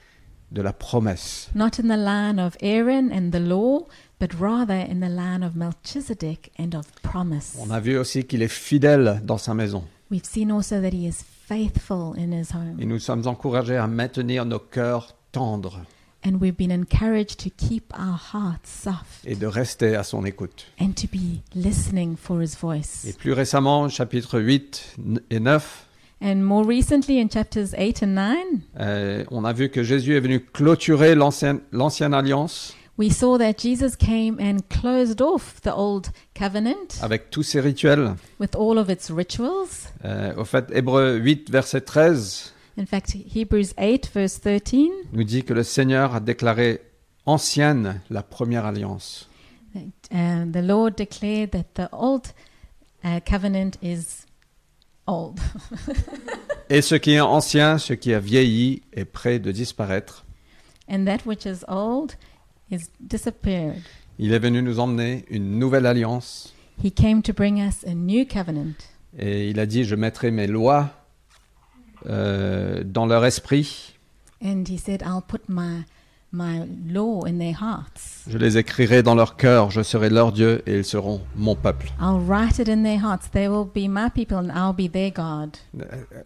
de 0.56 0.62
la 0.62 0.72
promesse. 0.72 1.48
not 1.54 1.78
in 1.78 1.88
the 1.88 1.96
line 1.96 2.38
of 2.40 2.56
Aaron 2.62 3.12
and 3.12 3.30
the 3.30 3.38
law, 3.40 3.86
but 4.18 4.30
rather 4.40 4.74
in 4.74 5.00
the 5.00 5.08
line 5.08 5.42
of 5.44 5.54
Melchizedek 5.54 6.50
and 6.58 6.74
of 6.74 6.86
promise. 7.02 7.56
On 7.60 7.70
a 7.70 7.78
vu 7.80 7.96
aussi 7.98 8.24
qu'il 8.24 8.42
est 8.42 8.48
fidèle 8.48 9.20
dans 9.24 9.38
sa 9.38 9.54
maison. 9.54 9.84
We've 10.10 10.24
seen 10.24 10.50
also 10.50 10.80
that 10.80 10.92
he 10.92 11.06
is 11.06 11.22
faithful 11.46 12.14
in 12.16 12.32
his 12.32 12.52
home. 12.54 12.76
Et 12.80 12.86
nous 12.86 12.98
sommes 12.98 13.26
encouragés 13.26 13.76
à 13.76 13.86
maintenir 13.86 14.44
nos 14.46 14.58
cœurs 14.58 15.14
tendres 15.32 15.80
And 16.24 16.38
we've 16.40 16.56
been 16.56 16.72
encouraged 16.72 17.38
to 17.44 17.50
keep 17.56 17.92
our 17.96 18.18
hearts 18.32 18.68
soft 18.82 19.24
et 19.24 19.36
de 19.36 19.46
rester 19.46 19.94
à 19.94 20.02
son 20.02 20.24
écoute. 20.24 20.66
and 20.80 20.92
to 20.96 21.06
be 21.06 21.40
listening 21.54 22.16
for 22.16 22.40
his 22.42 22.54
Et 22.54 22.58
voice. 22.60 23.06
plus 23.18 23.32
récemment, 23.32 23.88
chapitre 23.88 24.40
8 24.40 24.96
et 25.30 25.38
9, 25.38 25.85
And 26.26 26.42
more 26.42 26.64
recently, 26.64 27.20
in 27.20 27.28
chapters 27.28 27.72
8 27.78 28.02
and 28.02 28.14
9, 28.16 28.36
euh, 28.80 29.24
on 29.30 29.44
a 29.44 29.52
vu 29.52 29.70
que 29.70 29.84
Jésus 29.84 30.16
est 30.16 30.20
venu 30.20 30.40
clôturer 30.40 31.14
l'ancienne 31.14 32.14
alliance 32.14 32.74
we 32.98 33.10
saw 33.10 33.38
that 33.38 33.58
Jesus 33.58 33.94
came 33.94 34.38
and 34.40 34.60
closed 34.68 35.20
off 35.20 35.60
the 35.62 35.72
old 35.72 36.08
covenant 36.34 37.00
avec 37.00 37.30
tous 37.30 37.44
ses 37.44 37.60
rituels. 37.60 38.16
with 38.40 38.56
all 38.56 38.76
of 38.76 38.88
its 38.90 39.08
rituals. 39.10 39.92
Euh, 40.04 40.34
au 40.36 40.44
fait, 40.44 40.64
Hébreu 40.72 41.16
8, 41.16 41.48
verset 41.48 41.82
13 41.82 42.52
In 42.76 42.86
fact, 42.86 43.14
Hebrews 43.14 43.72
8, 43.78 44.10
verse 44.12 44.40
13, 44.40 44.90
nous 45.12 45.24
dit 45.24 45.44
que 45.44 45.54
le 45.54 45.62
Seigneur 45.62 46.14
a 46.14 46.20
déclaré 46.20 46.80
ancienne 47.24 48.00
la 48.10 48.22
première 48.24 48.66
alliance. 48.66 49.28
uh, 49.76 50.50
the 50.50 50.62
Lord 50.62 50.96
declared 50.96 51.52
that 51.52 51.74
the 51.74 51.88
old 51.92 52.32
uh, 53.04 53.20
covenant 53.24 53.78
is 53.80 54.25
old. 55.06 55.38
Et 56.70 56.82
ce 56.82 56.94
qui 56.96 57.12
est 57.12 57.20
ancien, 57.20 57.78
ce 57.78 57.92
qui 57.92 58.12
a 58.12 58.18
vieilli, 58.20 58.82
est 58.92 59.04
prêt 59.04 59.38
de 59.38 59.52
disparaître. 59.52 60.24
and 60.88 61.04
that 61.04 61.26
which 61.26 61.44
is 61.44 61.64
old 61.68 62.14
is 62.70 62.88
disappeared. 63.00 63.82
Il 64.18 64.32
est 64.32 64.38
venu 64.38 64.62
nous 64.62 64.78
emmener 64.78 65.24
une 65.30 65.58
nouvelle 65.58 65.84
alliance. 65.86 66.52
He 66.82 66.90
came 66.92 67.22
to 67.22 67.32
bring 67.32 67.58
us 67.58 67.84
a 67.84 67.94
new 67.94 68.24
covenant. 68.24 68.76
Et 69.18 69.50
il 69.50 69.58
a 69.60 69.66
dit, 69.66 69.84
je 69.84 69.94
mettrai 69.96 70.30
mes 70.30 70.46
lois 70.46 70.90
euh, 72.08 72.82
dans 72.84 73.06
leur 73.06 73.24
esprit. 73.24 73.94
And 74.42 74.64
he 74.68 74.78
said, 74.78 75.02
I'll 75.02 75.22
put 75.26 75.48
my, 75.48 75.84
my 76.36 76.66
law 76.92 77.24
in 77.26 77.38
their 77.38 77.54
hearts. 77.60 78.24
Je 78.28 78.36
les 78.38 78.58
écrirai 78.58 79.02
dans 79.02 79.14
leur 79.14 79.36
cœur. 79.36 79.70
Je 79.70 79.82
serai 79.82 80.10
leur 80.10 80.32
Dieu 80.32 80.62
et 80.66 80.78
ils 80.78 80.84
seront 80.84 81.20
mon 81.34 81.54
peuple. 81.54 81.88
I'll 82.00 82.20
write 82.20 82.58
it 82.58 82.68
in 82.68 82.82
their 82.82 83.00
hearts. 83.02 83.30
They 83.32 83.48
will 83.48 83.64
be 83.66 83.88
my 83.88 84.10
people 84.14 84.36
and 84.36 84.50
I'll 84.50 84.74
be 84.74 84.90
their 84.90 85.10
God. 85.10 85.56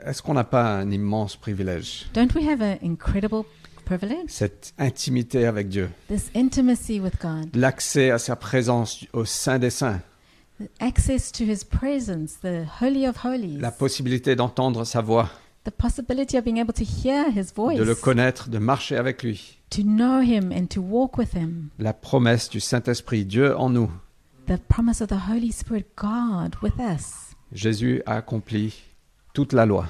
Est-ce 0.04 0.20
qu'on 0.22 0.34
n'a 0.34 0.44
pas 0.44 0.78
un 0.78 0.90
immense 0.90 1.36
privilège? 1.36 2.06
Don't 2.14 2.34
we 2.34 2.46
have 2.48 2.60
an 2.60 2.76
incredible 2.82 3.44
privilege? 3.84 4.28
Cette 4.28 4.74
intimité 4.78 5.46
avec 5.46 5.68
Dieu. 5.68 5.88
This 6.08 6.30
intimacy 6.34 7.00
with 7.00 7.14
God, 7.22 7.54
L'accès 7.54 8.10
à 8.10 8.18
sa 8.18 8.36
présence 8.36 9.04
au 9.12 9.24
sein 9.24 9.58
des 9.58 9.70
saints. 9.70 10.00
the 10.60 10.68
access 10.80 11.32
to 11.32 11.44
his 11.44 11.64
presence, 11.64 12.38
the 12.42 12.66
Holy 12.82 13.06
of 13.06 13.24
Holies, 13.24 13.58
La 13.60 13.70
possibilité 13.70 14.36
d'entendre 14.36 14.84
sa 14.84 15.00
voix, 15.00 15.30
the 15.64 15.70
possibility 15.70 16.36
of 16.36 16.44
being 16.44 16.58
able 16.58 16.72
to 16.72 16.84
hear 16.84 17.30
his 17.30 17.52
voice, 17.54 17.78
de 17.78 17.84
le 17.84 17.94
connaître, 17.94 18.48
de 18.48 18.58
marcher 18.58 18.96
avec 18.96 19.22
lui. 19.22 19.58
to 19.70 19.82
know 19.82 20.20
him 20.20 20.50
and 20.52 20.66
to 20.68 20.80
walk 20.80 21.16
with 21.18 21.34
him, 21.34 21.70
La 21.78 21.92
promesse 21.92 22.48
du 22.48 22.60
Saint-Esprit, 22.60 23.24
Dieu 23.24 23.56
en 23.56 23.70
nous. 23.70 23.90
the 24.46 24.58
promise 24.68 25.00
of 25.00 25.08
the 25.08 25.28
Holy 25.28 25.52
Spirit, 25.52 25.86
God 25.96 26.56
with 26.62 26.78
us. 26.80 27.34
Jésus 27.52 28.02
a 28.06 28.16
accompli 28.16 28.74
toute 29.34 29.52
la 29.52 29.66
loi. 29.66 29.86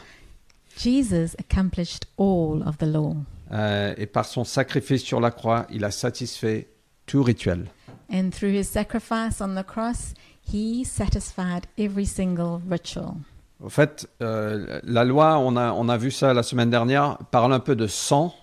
Jesus 0.77 1.35
accomplished 1.39 2.07
all 2.17 2.63
of 2.67 2.79
the 2.79 2.87
law. 2.87 3.15
Euh, 3.53 3.95
et 3.97 4.07
par 4.07 4.25
son 4.25 4.45
sacrifice 4.45 5.03
sur 5.03 5.21
la 5.21 5.31
croix, 5.31 5.67
il 5.71 5.85
a 5.85 5.91
satisfait 5.91 6.69
tout 7.07 7.23
rituel. 7.23 7.67
And 8.13 8.31
through 8.33 8.53
his 8.53 8.65
sacrifice 8.65 9.41
on 9.41 9.55
the 9.55 9.65
cross, 9.65 10.15
he 10.43 10.85
satisfied 10.85 11.67
every 11.79 12.07
single 12.07 12.61
ritual. 12.69 13.17
Au 13.63 13.69
fait, 13.69 14.09
euh, 14.23 14.81
la 14.85 15.05
loi, 15.05 15.39
on 15.39 15.57
a, 15.57 15.73
on 15.73 15.89
a 15.89 15.97
vu 15.99 16.11
ça 16.11 16.33
la 16.33 16.43
semaine 16.43 16.71
dernière, 16.71 17.19
parle 17.31 17.53
un 17.53 17.61
peu 17.61 17.77
de 17.77 17.87
sang. 17.87 18.35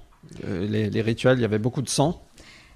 Euh, 0.46 0.68
les, 0.68 0.90
les 0.90 1.02
rituels, 1.02 1.40
il 1.40 1.42
y 1.42 1.46
avait 1.46 1.58
beaucoup 1.60 1.82
de 1.82 1.90
sang. 1.90 2.22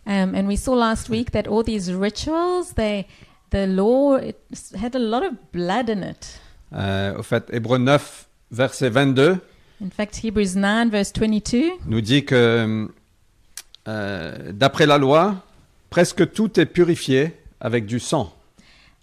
Um, 0.08 0.34
and 0.34 0.48
we 0.48 0.58
saw 0.58 0.74
last 0.76 1.10
week 1.10 1.32
that 1.32 1.44
all 1.48 1.64
these 1.64 1.92
rituals, 1.92 2.74
they, 2.74 3.06
the 3.52 3.68
law, 3.68 4.16
it 4.18 4.38
had 4.76 4.96
a 4.96 5.00
lot 5.00 5.24
of 5.24 5.34
blood 5.54 5.90
in 5.90 6.02
it. 6.02 6.40
Euh, 6.74 7.20
au 7.20 7.24
fait, 7.24 7.46
Hébreu 7.52 7.78
9, 7.78 8.28
verset 8.52 8.90
22, 8.90 9.38
In 9.84 9.90
fact, 9.90 10.24
Hebrews 10.24 10.56
9, 10.56 10.90
verse 10.90 11.12
22, 11.16 11.64
nous 11.88 12.02
dit 12.02 12.24
que 12.24 12.88
d'après 13.86 14.86
la 14.86 14.98
loi, 15.00 15.36
presque 15.90 16.32
tout 16.32 16.60
est 16.60 16.68
purifié 16.68 17.36
avec 17.60 17.86
du 17.88 18.00
sang. 18.00 18.32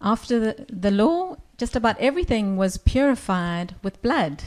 after 0.01 0.39
the, 0.39 0.67
the 0.73 0.91
law, 0.91 1.28
just 1.59 1.77
about 1.77 1.97
everything 2.01 2.57
was 2.57 2.79
purified 2.79 3.75
with 3.83 4.01
blood. 4.03 4.43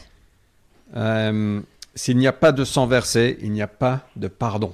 Euh, 0.95 1.61
S'il 1.93 2.17
n'y 2.17 2.27
a 2.27 2.31
pas 2.33 2.53
de 2.53 2.63
sang 2.63 2.87
versé, 2.87 3.37
il 3.41 3.51
n'y 3.51 3.61
a 3.61 3.67
pas 3.67 4.07
de 4.15 4.27
pardon. 4.29 4.73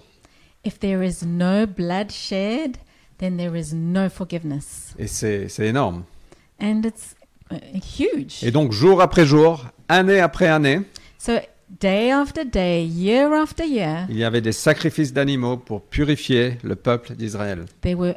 If 0.63 0.79
there 0.79 1.03
is 1.03 1.25
no 1.25 1.65
blood 1.65 2.12
shed, 2.12 2.77
then 3.17 3.38
there 3.38 3.56
is 3.58 3.74
no 3.74 4.10
forgiveness. 4.10 4.94
Et 5.00 5.08
c'est 5.08 5.48
énorme. 5.60 6.03
And 6.62 6.82
it's 6.84 7.15
uh, 7.51 7.56
huge. 7.74 8.44
Et 8.44 8.51
donc, 8.51 8.72
jour 8.72 9.01
après 9.01 9.25
jour, 9.25 9.65
année 9.89 10.20
après 10.20 10.48
année, 10.48 10.82
So, 11.17 11.39
day 11.69 12.12
after 12.12 12.43
day, 12.45 12.83
year 12.83 13.33
after 13.33 13.65
year, 13.65 14.05
il 14.09 14.17
y 14.17 14.24
avait 14.24 14.41
des 14.41 14.51
sacrifices 14.51 15.13
d'animaux 15.13 15.57
pour 15.57 15.81
purifier 15.81 16.57
le 16.63 16.75
peuple 16.75 17.15
d'Israël. 17.15 17.65
there 17.81 17.95
were 17.95 18.15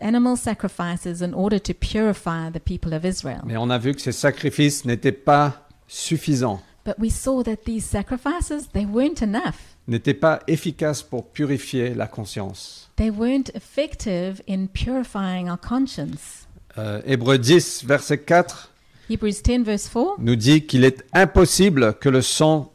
animal 0.00 0.36
sacrifices 0.36 1.22
in 1.22 1.32
order 1.34 1.60
to 1.60 1.72
purify 1.72 2.50
the 2.52 2.60
people 2.60 2.92
of 2.94 3.04
Israel. 3.04 3.40
Mais 3.44 3.56
on 3.56 3.70
a 3.70 3.78
vu 3.78 3.94
que 3.94 4.00
ces 4.00 4.12
sacrifices 4.12 4.84
n'étaient 4.84 5.12
pas 5.12 5.66
suffisants, 5.86 6.60
But 6.84 6.96
we 6.98 7.10
saw 7.10 7.44
that 7.44 7.58
these 7.64 7.84
sacrifices, 7.84 8.68
they 8.72 8.84
weren't 8.84 9.22
enough. 9.22 9.76
n'étaient 9.86 10.14
pas 10.18 10.40
efficaces 10.48 11.02
pour 11.02 11.26
purifier 11.26 11.94
la 11.94 12.08
conscience. 12.08 12.90
They 12.96 13.10
weren't 13.10 13.50
effective 13.54 14.42
in 14.48 14.66
purifying 14.66 15.48
our 15.48 15.58
conscience. 15.60 16.48
Euh, 16.78 17.00
Hébreu 17.06 17.38
10, 17.38 17.84
verset 17.84 18.18
4 18.18 18.70
Hebrews 19.10 19.42
10, 19.44 19.64
verse 19.64 19.88
4 19.88 20.16
nous 20.20 20.36
dit 20.36 20.64
qu'il 20.66 20.84
est 20.84 21.04
impossible 21.12 21.94
que 22.00 22.08
le 22.08 22.22
sang 22.22 22.71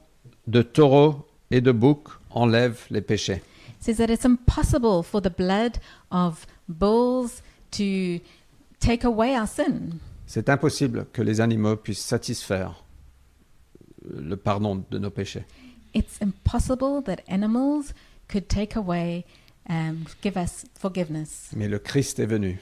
de 0.47 0.61
taureau 0.61 1.27
et 1.51 1.61
de 1.61 1.71
bouc 1.71 2.09
enlève 2.31 2.85
les 2.89 3.01
péchés. 3.01 3.41
says 3.79 3.97
that 3.97 4.09
it's 4.09 4.25
impossible 4.25 5.03
for 5.03 5.21
the 5.21 5.29
blood 5.29 5.79
of 6.11 6.45
bulls 6.67 7.41
to 7.71 8.19
take 8.79 9.03
away 9.05 9.35
our 9.35 9.47
sin. 9.47 9.99
C'est 10.25 10.49
impossible 10.49 11.07
que 11.13 11.21
les 11.21 11.39
animaux 11.39 11.77
puissent 11.77 12.03
satisfaire 12.03 12.83
le 14.09 14.35
pardon 14.35 14.83
de 14.89 14.97
nos 14.99 15.09
péchés. 15.09 15.45
It's 15.93 16.19
impossible 16.21 17.01
that 17.03 17.21
animals 17.29 17.93
could 18.27 18.47
take 18.47 18.75
away, 18.75 19.25
um, 19.69 20.05
give 20.21 20.35
us 20.35 20.65
forgiveness. 20.77 21.51
Mais 21.55 21.67
le 21.67 21.79
Christ 21.79 22.19
est 22.19 22.25
venu. 22.25 22.59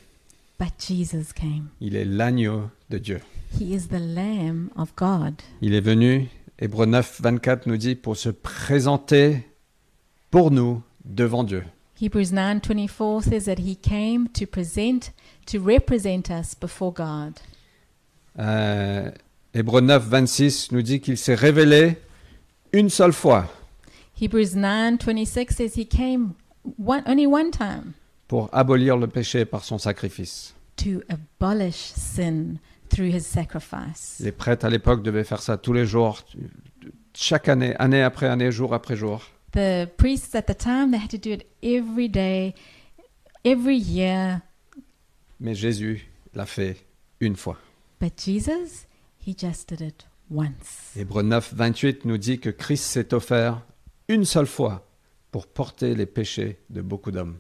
But 0.60 0.74
Jesus 0.80 1.34
came. 1.34 1.70
Il 1.82 1.96
est 1.96 2.06
l'agneau 2.06 2.70
de 2.90 2.98
Dieu. 2.98 3.20
He 3.60 3.74
is 3.74 3.88
the 3.88 4.00
Lamb 4.00 4.70
of 4.78 4.96
God. 4.96 5.42
Il 5.62 5.74
est 5.74 5.82
venu, 5.82 6.30
Hébreu 6.60 6.86
9, 6.86 7.22
24 7.22 7.68
nous 7.68 7.78
dit, 7.78 7.96
pour 7.96 8.16
se 8.16 8.30
présenter 8.30 9.46
pour 10.32 10.52
nous 10.52 10.82
devant 11.04 11.44
Dieu. 11.44 11.64
Hebrews 12.02 12.34
9:24 12.34 13.24
says 13.24 13.46
that 13.46 13.60
he 13.62 13.78
came 13.78 14.28
to 14.30 14.46
present 14.46 15.12
to 15.46 15.60
represent 15.64 16.30
us 16.30 16.54
before 16.54 16.92
God. 16.94 17.40
Euh, 18.38 19.12
Hébreu 19.54 19.80
9, 19.82 20.04
26 20.06 20.72
nous 20.74 20.82
dit 20.82 21.00
qu'il 21.00 21.18
s'est 21.18 21.36
révélé 21.36 21.98
une 22.74 22.90
seule 22.90 23.14
fois 23.14 23.48
Hebrews 24.20 24.56
9:26 24.58 25.54
says 25.54 25.72
he 25.78 25.88
came 25.88 26.34
one, 26.78 27.02
only 27.06 27.26
one 27.26 27.52
time 27.52 27.94
pour 28.28 28.50
abolir 28.54 28.98
le 28.98 29.08
péché 29.08 29.46
par 29.46 29.64
son 29.64 29.78
sacrifice. 29.78 30.54
to 30.76 31.02
abolish 31.08 31.94
sin 31.96 32.60
through 32.90 33.14
his 33.14 33.22
sacrifice. 33.22 34.20
Les 34.20 34.32
prêtres 34.32 34.66
à 34.66 34.70
l'époque 34.70 35.04
devaient 35.04 35.24
faire 35.24 35.42
ça 35.42 35.58
tous 35.58 35.74
les 35.74 35.86
jours, 35.86 36.24
chaque 37.14 37.50
année, 37.50 37.76
année 37.80 38.02
après 38.02 38.28
année, 38.28 38.52
jour 38.52 38.74
après 38.74 38.96
jour. 38.96 39.22
The 39.52 39.88
priests 39.98 40.36
at 40.36 40.44
the 40.44 40.58
time 40.58 40.92
they 40.92 41.00
had 41.00 41.10
to 41.12 41.18
do 41.18 41.32
it 41.32 41.46
every 41.64 42.10
day, 42.10 42.54
every 43.44 43.78
year. 43.78 44.42
Mais 45.40 45.56
Jésus 45.56 46.08
l'a 46.34 46.46
fait 46.46 46.78
une 47.20 47.36
fois. 47.36 47.58
But 48.02 48.14
Jesus, 48.18 48.86
he 49.26 49.36
just 49.38 49.70
did 49.70 49.82
it 49.82 50.08
once. 50.30 50.94
Hébreu 50.98 51.24
9, 51.24 51.54
28 51.56 52.06
nous 52.06 52.18
dit 52.18 52.40
que 52.40 52.50
Christ 52.50 52.84
s'est 52.84 53.14
offert 53.14 53.62
une 54.08 54.26
seule 54.26 54.48
fois 54.48 54.88
pour 55.32 55.48
porter 55.48 55.96
les 55.96 56.06
péchés 56.06 56.60
de 56.70 56.82
beaucoup 56.82 57.12
d'hommes. 57.12 57.38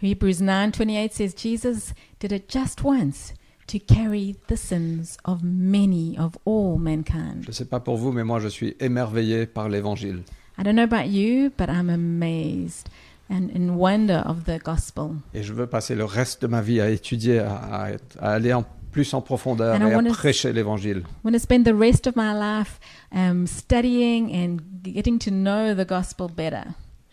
Hebrews 0.00 0.40
9:28 0.40 1.12
says 1.12 1.34
Jesus 1.36 1.92
did 2.20 2.32
it 2.32 2.48
just 2.48 2.84
once 2.84 3.34
to 3.68 3.78
carry 3.78 4.36
the 4.48 4.56
sins 4.56 5.16
of 5.24 5.40
many 5.42 6.16
of 6.18 6.32
all 6.46 6.76
Je 6.78 6.82
mankind. 6.82 7.46
ne 7.46 7.52
sais 7.52 7.64
pas 7.66 7.80
pour 7.80 7.96
vous, 7.96 8.12
mais 8.12 8.24
moi 8.24 8.40
je 8.40 8.48
suis 8.48 8.76
émerveillé 8.80 9.46
par 9.46 9.68
l'évangile. 9.68 10.22
I 10.58 10.64
don't 10.64 10.74
know 10.74 10.82
about 10.82 11.08
you, 11.08 11.50
but 11.56 11.68
I'm 11.68 11.88
amazed 11.88 12.88
and 13.30 13.48
in 13.54 13.70
wonder 13.76 14.22
of 14.26 14.44
the 14.44 14.58
gospel. 14.64 15.10
Et 15.34 15.42
je 15.42 15.52
veux 15.52 15.66
passer 15.66 15.94
le 15.94 16.04
reste 16.04 16.42
de 16.42 16.46
ma 16.48 16.60
vie 16.62 16.80
à 16.80 16.90
étudier, 16.90 17.38
à, 17.40 17.54
à- 17.54 17.88
à 18.20 18.32
aller 18.32 18.52
en 18.52 18.64
plus 18.90 19.12
en 19.14 19.20
profondeur 19.20 19.74
And 19.76 19.86
I 19.86 19.90
et 19.90 19.92
à 19.92 19.96
wanna- 19.98 20.10
prêcher 20.10 20.52
l'évangile. 20.52 20.98
I 21.06 21.26
want 21.26 21.32
to 21.32 21.38
spend 21.38 21.64
the 21.64 21.74
rest 21.78 22.06
of 22.06 22.14
my 22.16 22.32
life 22.34 22.80
um, 23.14 23.46
studying 23.46 24.34
and 24.34 24.56
getting 24.84 25.18
to 25.18 25.30
know 25.30 25.74
the 25.74 25.86
gospel 25.86 26.26
better. 26.34 26.64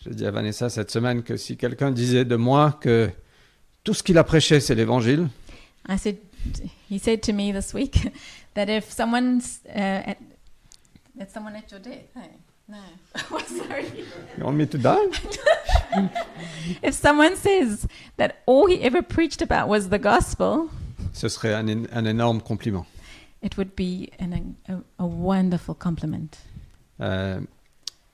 J'ai 0.04 0.12
dit 0.16 0.26
à 0.26 0.32
Vanessa 0.32 0.70
cette 0.70 0.90
semaine 0.90 1.22
que 1.24 1.36
si 1.36 1.58
quelqu'un 1.58 1.92
disait 1.92 2.26
de 2.26 2.36
moi 2.36 2.78
que 2.80 3.10
tout 3.84 3.94
ce 3.94 4.02
qu'il 4.04 4.18
a 4.18 4.24
prêché 4.24 4.60
c'est 4.60 4.74
l'évangile, 4.76 5.28
I 5.88 5.98
said, 6.00 6.18
he 6.90 6.98
said 6.98 7.22
to 7.24 7.34
me 7.34 7.52
this 7.52 7.74
week 7.74 8.12
that 8.54 8.70
if 8.70 8.92
someone's 8.92 9.60
uh, 9.68 10.12
at, 10.12 10.18
that 11.16 11.32
someone 11.32 11.56
at 11.56 11.72
your 11.72 11.80
death, 11.80 12.10
hey, 12.14 12.30
no, 12.68 12.80
sorry. 13.46 13.86
you 14.38 14.44
want 14.44 14.58
me 14.58 14.66
to 14.66 14.78
die? 14.78 15.06
If 16.84 16.94
someone 16.94 17.36
says 17.38 17.88
that 18.18 18.42
all 18.46 18.66
he 18.68 18.82
ever 18.82 19.02
preached 19.02 19.42
about 19.42 19.70
was 19.70 19.90
the 19.90 20.00
gospel, 20.00 20.70
Ce 21.14 21.30
serait 21.30 21.54
un, 21.54 22.06
énorme 22.06 22.42
compliment. 22.42 22.86
it 23.42 23.56
would 23.58 23.76
be 23.76 24.10
an, 24.20 24.56
a, 24.68 24.74
a 25.00 25.06
wonderful 25.06 25.74
compliment. 25.76 26.38
Euh, 27.00 27.40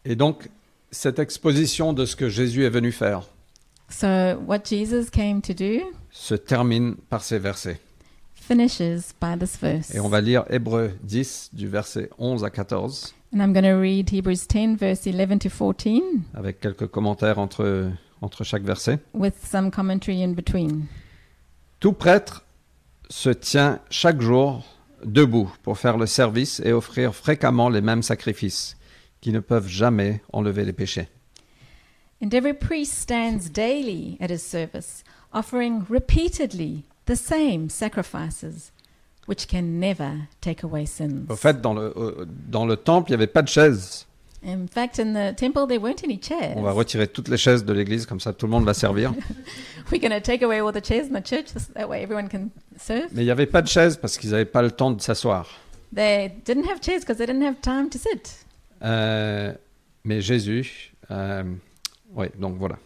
et 0.05 0.15
donc, 0.15 0.49
cette 0.91 1.17
exposition 1.19 1.93
de 1.93 2.05
ce 2.05 2.15
que 2.15 2.29
Jésus 2.29 2.65
est 2.65 2.69
venu 2.69 2.91
faire 2.91 3.23
So 3.89 4.37
what 4.45 4.63
Jesus 4.65 5.09
came 5.09 5.41
to 5.41 5.53
do 5.53 5.93
se 6.11 6.35
termine 6.35 6.95
par 7.09 7.23
ces 7.23 7.39
versets. 7.39 7.79
Finishes 8.51 9.13
by 9.21 9.37
this 9.37 9.55
verse. 9.57 9.95
Et 9.95 9.99
on 10.01 10.09
va 10.09 10.19
lire 10.19 10.43
Hébreux 10.49 10.91
10 11.03 11.51
du 11.53 11.69
verset 11.69 12.09
11 12.17 12.43
à 12.43 12.49
14 12.49 13.13
And 13.33 13.39
I'm 13.39 13.53
going 13.53 13.63
to 13.63 13.79
read 13.79 14.11
Hebrews 14.11 14.45
10, 14.49 14.75
verse 14.75 15.07
11 15.07 15.39
to 15.39 15.49
14, 15.49 16.01
avec 16.33 16.59
quelques 16.59 16.87
commentaires 16.87 17.39
entre, 17.39 17.89
entre 18.21 18.43
chaque 18.43 18.63
verset. 18.63 18.99
with 19.13 19.35
some 19.41 19.71
commentary 19.71 20.21
in 20.21 20.33
between. 20.33 20.87
Tout 21.79 21.93
prêtre 21.93 22.43
se 23.09 23.29
tient 23.29 23.79
chaque 23.89 24.19
jour 24.19 24.65
debout 25.05 25.49
pour 25.63 25.77
faire 25.77 25.97
le 25.97 26.05
service 26.05 26.61
et 26.65 26.73
offrir 26.73 27.15
fréquemment 27.15 27.69
les 27.69 27.79
mêmes 27.81 28.03
sacrifices 28.03 28.75
qui 29.21 29.31
ne 29.31 29.39
peuvent 29.39 29.69
jamais 29.69 30.21
enlever 30.33 30.65
les 30.65 30.73
péchés. 30.73 31.07
And 32.21 32.33
every 32.33 32.53
priest 32.53 32.99
stands 32.99 33.49
daily 33.49 34.17
at 34.19 34.29
his 34.29 34.43
service, 34.43 35.05
offering 35.33 35.83
repeatedly 35.89 36.83
the 37.05 37.15
same 37.15 37.69
sacrifices, 37.69 38.71
which 39.27 39.47
can 39.47 39.79
never 39.79 40.27
take 40.41 40.63
away 40.63 40.85
sins. 40.85 41.25
Au 41.29 41.35
fait, 41.35 41.61
dans 41.61 41.73
le, 41.73 41.93
dans 42.47 42.65
le 42.65 42.75
temple, 42.77 43.09
il 43.09 43.13
n'y 43.13 43.23
avait 43.23 43.27
pas 43.27 43.41
de 43.41 43.49
chaises. 43.49 44.05
In 44.43 44.65
fact, 44.67 44.99
in 44.99 45.13
the 45.13 45.35
temple, 45.35 45.67
there 45.67 45.79
weren't 45.79 46.03
any 46.03 46.17
chairs. 46.19 46.53
On 46.57 46.63
va 46.63 46.71
retirer 46.71 47.07
toutes 47.07 47.27
les 47.27 47.37
chaises 47.37 47.63
de 47.63 47.73
l'église, 47.73 48.07
comme 48.07 48.19
ça 48.19 48.33
tout 48.33 48.47
le 48.47 48.51
monde 48.51 48.65
va 48.65 48.73
servir. 48.73 49.13
We're 49.91 50.01
going 50.01 50.09
to 50.09 50.19
take 50.19 50.41
away 50.41 50.59
all 50.61 50.71
the 50.71 50.83
chairs 50.83 51.07
in 51.07 51.13
the 51.13 51.23
church, 51.23 51.53
that 51.75 51.87
way 51.87 52.01
everyone 52.01 52.27
can 52.27 52.49
serve. 52.75 53.09
Mais 53.13 53.21
il 53.21 53.25
n'y 53.25 53.31
avait 53.31 53.45
pas 53.45 53.61
de 53.61 53.67
chaises 53.67 53.97
parce 53.97 54.17
qu'ils 54.17 54.31
n'avaient 54.31 54.45
pas 54.45 54.63
le 54.63 54.71
temps 54.71 54.89
de 54.89 54.99
s'asseoir. 54.99 55.47
They 55.93 56.31
didn't 56.43 56.65
have 56.65 56.81
chairs 56.81 57.01
because 57.01 57.17
they 57.17 57.27
didn't 57.27 57.43
have 57.43 57.61
time 57.61 57.89
to 57.89 57.99
sit. 57.99 58.45
Euh, 58.81 59.53
mais 60.03 60.21
Jésus, 60.21 60.93
euh, 61.11 61.43
oui, 62.15 62.27
donc 62.39 62.57
voilà. 62.57 62.79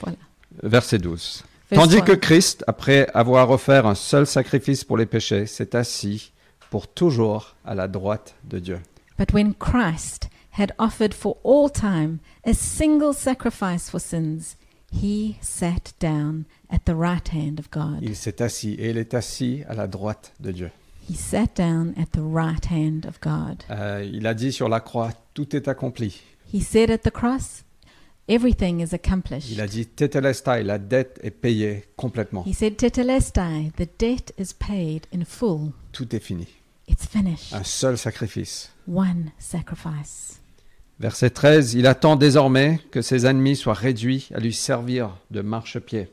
Voilà. 0.00 0.18
Verset 0.62 0.98
12. 0.98 1.44
Tandis 1.74 1.96
12. 1.96 2.04
que 2.04 2.12
Christ, 2.12 2.64
après 2.66 3.08
avoir 3.14 3.50
offert 3.50 3.86
un 3.86 3.94
seul 3.94 4.26
sacrifice 4.26 4.84
pour 4.84 4.96
les 4.96 5.06
péchés, 5.06 5.46
s'est 5.46 5.74
assis 5.74 6.32
pour 6.70 6.88
toujours 6.88 7.54
à 7.64 7.74
la 7.74 7.88
droite 7.88 8.34
de 8.44 8.58
Dieu. 8.58 8.80
But 9.18 9.32
when 9.32 9.54
Christ 9.54 10.28
had 10.58 10.72
offered 10.78 11.14
for 11.14 11.36
all 11.44 11.70
time 11.70 12.18
a 12.44 12.52
single 12.52 13.14
sacrifice 13.14 13.88
for 13.90 14.00
sins, 14.00 14.56
he 14.92 15.36
sat 15.40 15.94
down 16.00 16.44
at 16.70 16.80
the 16.84 16.94
right 16.94 17.28
hand 17.32 17.58
of 17.58 17.70
God. 17.70 17.98
Il 18.02 18.16
s'est 18.16 18.42
assis 18.42 18.74
et 18.74 18.90
il 18.90 18.98
est 18.98 19.14
assis 19.14 19.62
à 19.68 19.74
la 19.74 19.86
droite 19.86 20.32
de 20.40 20.52
Dieu. 20.52 20.70
He 21.08 21.14
sat 21.16 21.56
down 21.56 21.94
at 21.96 22.12
the 22.12 22.22
right 22.22 22.64
hand 22.70 23.06
of 23.06 23.20
God. 23.20 23.64
Euh, 23.70 24.08
il 24.12 24.26
a 24.26 24.34
dit 24.34 24.52
sur 24.52 24.68
la 24.68 24.80
croix, 24.80 25.10
tout 25.34 25.56
est 25.56 25.68
accompli. 25.68 26.22
He 26.52 26.60
said 26.60 26.90
at 26.90 26.98
the 26.98 27.10
cross, 27.10 27.64
Everything 28.28 28.80
is 28.80 28.94
accomplished. 28.94 29.50
Il 29.50 29.60
a 29.60 29.66
dit, 29.66 29.86
tetelestai, 29.86 30.62
la 30.62 30.78
dette 30.78 31.18
est 31.22 31.32
payée 31.32 31.84
complètement. 31.96 32.44
He 32.46 32.54
said, 32.54 32.76
Tetelestai, 32.76 33.72
the 33.76 33.88
debt 33.98 34.32
is 34.38 34.54
paid 34.54 35.06
in 35.12 35.24
full. 35.24 35.72
Tout 35.92 36.14
est 36.14 36.20
fini. 36.20 36.46
It's 36.88 37.06
finished. 37.06 37.52
Un 37.52 37.64
seul 37.64 37.98
sacrifice. 37.98 38.70
One 38.86 39.32
sacrifice. 39.38 40.40
Verset 41.00 41.30
13, 41.30 41.74
il 41.74 41.86
attend 41.88 42.14
désormais 42.14 42.78
que 42.92 43.02
ses 43.02 43.26
ennemis 43.26 43.56
soient 43.56 43.74
réduits 43.74 44.28
à 44.34 44.38
lui 44.38 44.52
servir 44.52 45.16
de 45.32 45.40
marchepied. 45.40 46.08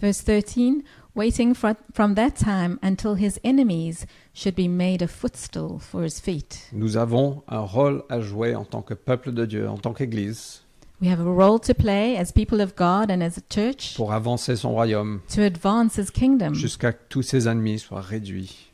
Verse 0.00 0.22
13, 0.24 0.82
waiting 1.14 1.54
fro- 1.54 1.76
from 1.92 2.14
that 2.14 2.32
time 2.36 2.78
until 2.82 3.14
his 3.14 3.38
enemies 3.44 4.06
should 4.32 4.54
be 4.54 4.68
made 4.68 5.02
a 5.02 5.06
footstool 5.08 5.78
for 5.78 6.02
his 6.02 6.20
feet. 6.20 6.68
Nous 6.72 6.96
avons 6.96 7.42
un 7.48 7.60
rôle 7.60 8.02
à 8.08 8.20
jouer 8.20 8.54
en 8.54 8.64
tant 8.64 8.82
que 8.82 8.94
peuple 8.94 9.32
de 9.32 9.44
Dieu, 9.46 9.68
en 9.68 9.78
tant 9.78 9.92
qu'Église, 9.92 10.60
We 11.02 11.10
have 11.10 11.20
a 11.20 11.24
role 11.24 11.58
to 11.60 11.74
play 11.74 12.16
as 12.16 12.30
people 12.32 12.60
of 12.62 12.74
God 12.76 13.10
and 13.10 13.20
as 13.20 13.36
a 13.36 13.42
church 13.52 13.94
pour 13.96 14.12
avancer 14.12 14.56
son 14.56 14.70
royaume 14.72 15.20
to 15.34 15.42
advance 15.42 15.98
his 15.98 16.10
kingdom 16.10 16.54
jusqu'à 16.54 16.92
que 16.92 17.02
tous 17.08 17.22
ses 17.22 17.48
ennemis 17.48 17.80
soient 17.80 18.00
réduits, 18.00 18.70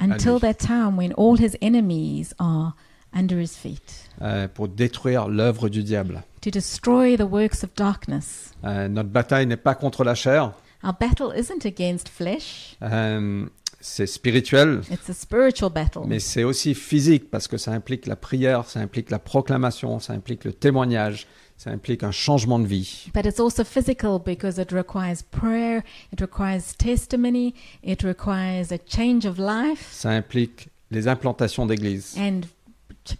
until 0.00 0.34
lui. 0.34 0.40
that 0.40 0.54
time 0.54 0.96
when 0.96 1.12
all 1.16 1.36
his 1.38 1.56
enemies 1.60 2.34
are 2.38 2.72
under 3.14 3.38
his 3.38 3.54
feet, 3.56 4.08
euh, 4.22 4.48
pour 4.48 4.68
détruire 4.68 5.28
l'œuvre 5.28 5.68
du 5.68 5.82
diable. 5.84 6.22
to 6.40 6.50
destroy 6.50 7.16
the 7.16 7.30
works 7.30 7.62
of 7.62 7.70
darkness. 7.76 8.54
Euh, 8.64 8.88
notre 8.88 9.10
bataille 9.10 9.46
n'est 9.46 9.56
pas 9.58 9.74
contre 9.74 10.04
la 10.04 10.14
chair, 10.14 10.52
Our 10.84 10.92
battle 10.98 11.32
isn't 11.36 11.64
against 11.64 12.08
flesh, 12.08 12.76
euh, 12.82 13.46
c'est 13.80 14.06
spirituel, 14.06 14.82
it's 14.90 15.08
a 15.10 15.12
spiritual 15.14 15.70
battle. 15.72 16.02
mais 16.06 16.20
c'est 16.20 16.44
aussi 16.44 16.74
physique 16.74 17.30
parce 17.30 17.48
que 17.48 17.56
ça 17.56 17.72
implique 17.72 18.06
la 18.06 18.16
prière, 18.16 18.64
ça 18.66 18.80
implique 18.80 19.10
la 19.10 19.18
proclamation, 19.18 19.98
ça 19.98 20.12
implique 20.12 20.44
le 20.44 20.52
témoignage, 20.52 21.26
ça 21.56 21.70
implique 21.70 22.04
un 22.04 22.12
changement 22.12 22.60
de 22.60 22.66
vie. 22.66 23.10
But 23.12 23.26
it's 23.26 23.40
also 23.40 23.64
physical 23.64 24.20
because 24.24 24.58
it 24.58 24.70
requires 24.70 25.22
prayer, 25.22 25.82
it 26.12 26.20
requires 26.20 26.76
testimony, 26.76 27.54
it 27.82 28.02
requires 28.02 28.70
a 28.72 28.78
change 28.86 29.26
of 29.26 29.38
life, 29.38 29.88
Ça 29.92 30.10
implique 30.10 30.68
les 30.90 31.08
implantations 31.08 31.66
d'églises, 31.66 32.14
and 32.16 32.42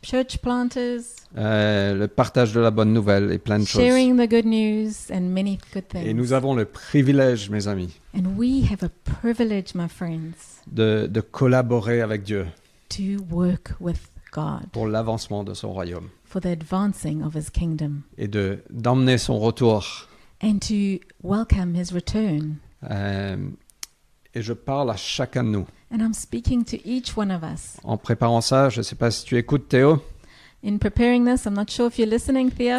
church 0.02 0.38
planters, 0.38 1.00
euh, 1.36 1.94
le 1.94 2.08
partage 2.08 2.52
de 2.52 2.60
la 2.60 2.70
bonne 2.70 2.92
nouvelle 2.92 3.30
et 3.32 3.38
plein 3.38 3.58
de 3.58 3.64
choses. 3.64 3.80
sharing 3.82 4.16
the 4.16 4.28
good 4.28 4.44
news, 4.46 5.10
and 5.12 5.22
many 5.22 5.58
good 5.74 5.84
Et 5.94 6.04
things. 6.04 6.14
nous 6.14 6.32
avons 6.32 6.54
le 6.54 6.64
privilège, 6.64 7.50
mes 7.50 7.68
amis, 7.68 7.98
And 8.16 8.36
we 8.36 8.64
have 8.70 8.82
a 8.82 8.90
privilege, 9.20 9.74
my 9.74 9.88
friends, 9.88 10.62
de, 10.70 11.06
de 11.10 11.20
collaborer 11.20 12.00
avec 12.00 12.22
Dieu 12.22 12.46
to 12.90 13.22
work 13.30 13.74
with 13.80 13.98
God 14.32 14.66
pour 14.72 14.86
l'avancement 14.86 15.44
de 15.44 15.54
son 15.54 15.72
royaume 15.72 16.08
for 16.24 16.40
the 16.40 16.46
advancing 16.46 17.22
of 17.22 17.34
His 17.34 17.50
kingdom 17.50 18.02
et 18.18 18.28
de 18.28 18.58
d'emmener 18.70 19.18
son 19.18 19.38
retour. 19.38 20.08
and 20.42 20.58
to 20.60 20.98
welcome 21.22 21.74
His 21.74 21.92
return. 21.92 22.56
Euh, 22.90 23.36
et 24.38 24.42
je 24.42 24.52
parle 24.52 24.90
à 24.90 24.96
chacun 24.96 25.42
de 25.44 25.48
nous. 25.50 25.66
And 25.92 25.98
I'm 26.00 26.14
speaking 26.14 26.64
to 26.66 26.76
each 26.84 27.16
one 27.16 27.30
of 27.30 27.42
us. 27.42 27.76
En 27.82 27.96
préparant 27.96 28.40
ça, 28.40 28.68
je 28.68 28.78
ne 28.78 28.82
sais 28.82 28.94
pas 28.96 29.10
si 29.10 29.24
tu 29.24 29.36
écoutes 29.36 29.68
Théo, 29.68 30.02
In 30.64 30.78
preparing 30.78 31.24
this, 31.24 31.44
I'm 31.46 31.54
not 31.54 31.66
sure 31.70 31.86
if 31.88 31.98
you're 31.98 32.08
listening, 32.10 32.50
Theo, 32.50 32.78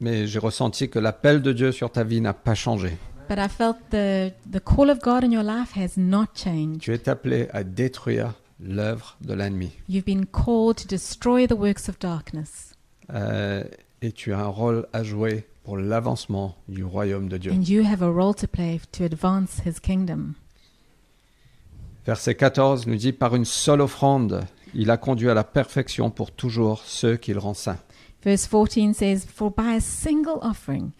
mais 0.00 0.26
j'ai 0.26 0.38
ressenti 0.38 0.88
que 0.88 0.98
l'appel 0.98 1.40
de 1.42 1.52
Dieu 1.52 1.72
sur 1.72 1.90
ta 1.90 2.04
vie 2.04 2.20
n'a 2.20 2.34
pas 2.34 2.54
changé. 2.54 2.96
but 3.28 3.38
I 3.38 3.48
felt 3.48 3.76
the, 3.90 4.32
the 4.50 4.58
call 4.60 4.90
of 4.90 4.98
God 5.00 5.22
in 5.24 5.30
your 5.30 5.44
life 5.44 5.76
has 5.76 5.96
not 5.96 6.26
changed. 6.34 6.80
Tu 6.80 6.92
es 6.92 7.08
appelé 7.08 7.48
à 7.52 7.62
détruire 7.64 8.34
l'œuvre 8.60 9.16
de 9.20 9.34
l'ennemi. 9.34 9.70
You've 9.88 10.04
been 10.04 10.26
called 10.26 10.76
to 10.78 10.86
destroy 10.88 11.46
the 11.46 11.52
works 11.56 11.88
of 11.88 11.98
darkness, 12.00 12.74
Euh, 13.12 13.64
et 14.02 14.12
tu 14.12 14.32
as 14.32 14.38
un 14.40 14.46
rôle 14.48 14.86
à 14.92 15.02
jouer 15.04 15.46
pour 15.64 15.76
l'avancement 15.76 16.56
du 16.68 16.82
royaume 16.84 17.28
de 17.28 17.38
Dieu. 17.38 17.52
and 17.52 17.62
you 17.68 17.82
have 17.84 18.02
a 18.02 18.10
role 18.10 18.34
to 18.34 18.46
play 18.48 18.80
to 18.92 19.04
advance 19.04 19.60
His 19.64 19.78
kingdom. 19.80 20.34
Verset 22.10 22.34
14 22.34 22.88
nous 22.88 22.96
dit, 22.96 23.12
par 23.12 23.36
une 23.36 23.44
seule 23.44 23.80
offrande, 23.80 24.40
il 24.74 24.90
a 24.90 24.96
conduit 24.96 25.30
à 25.30 25.34
la 25.34 25.44
perfection 25.44 26.10
pour 26.10 26.32
toujours 26.32 26.82
ceux 26.84 27.16
qu'il 27.16 27.38
rend 27.38 27.54
saints. 27.54 27.78
Verse 28.24 28.48
14 28.48 28.94
says, 28.94 29.28
For 29.32 29.48
by 29.48 29.76
a 29.76 29.80
single 29.80 30.40
offering 30.42 30.90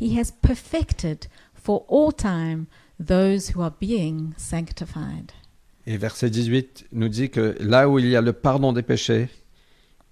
he 0.00 0.16
has 0.16 0.30
perfected 0.30 1.26
for 1.54 1.84
all 1.88 2.12
time 2.12 2.66
those 3.04 3.52
who 3.52 3.62
are 3.62 3.72
being 3.80 4.32
sanctified. 4.36 5.32
Et 5.88 5.96
verset 5.96 6.30
18 6.30 6.86
nous 6.92 7.08
dit 7.08 7.30
que 7.30 7.56
là 7.58 7.88
où 7.88 7.98
il 7.98 8.06
y 8.06 8.14
a 8.14 8.20
le 8.20 8.32
pardon 8.32 8.72
des 8.72 8.82
péchés, 8.82 9.28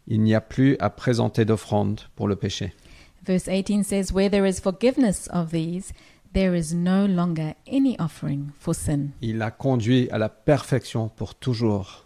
il 0.08 0.22
n'y 0.22 0.34
a 0.34 0.40
plus 0.40 0.76
à 0.80 0.90
présenter 0.90 1.44
d'offrande 1.44 2.00
pour 2.16 2.26
le 2.26 2.34
péché. 2.34 2.72
Verse 3.24 3.44
18 3.44 3.84
says, 3.84 4.12
Where 4.12 4.28
there 4.28 4.48
is 4.48 4.58
forgiveness 4.60 5.28
of 5.32 5.52
these, 5.52 5.92
there 6.32 6.54
is 6.54 6.72
no 6.74 7.06
longer 7.06 7.54
any 7.66 7.98
offering 7.98 8.52
for 8.58 8.74
sin. 8.74 9.12
Il 9.20 9.42
a 9.42 9.50
conduit 9.50 10.08
à 10.10 10.18
la 10.18 10.28
perfection 10.28 11.08
pour 11.08 11.34
toujours. 11.34 12.04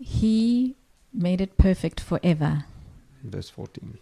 He 0.00 0.74
made 1.12 1.40
it 1.40 1.56
perfect 1.56 2.00
forever. 2.00 2.64
Verse 3.22 3.50
14. 3.50 3.98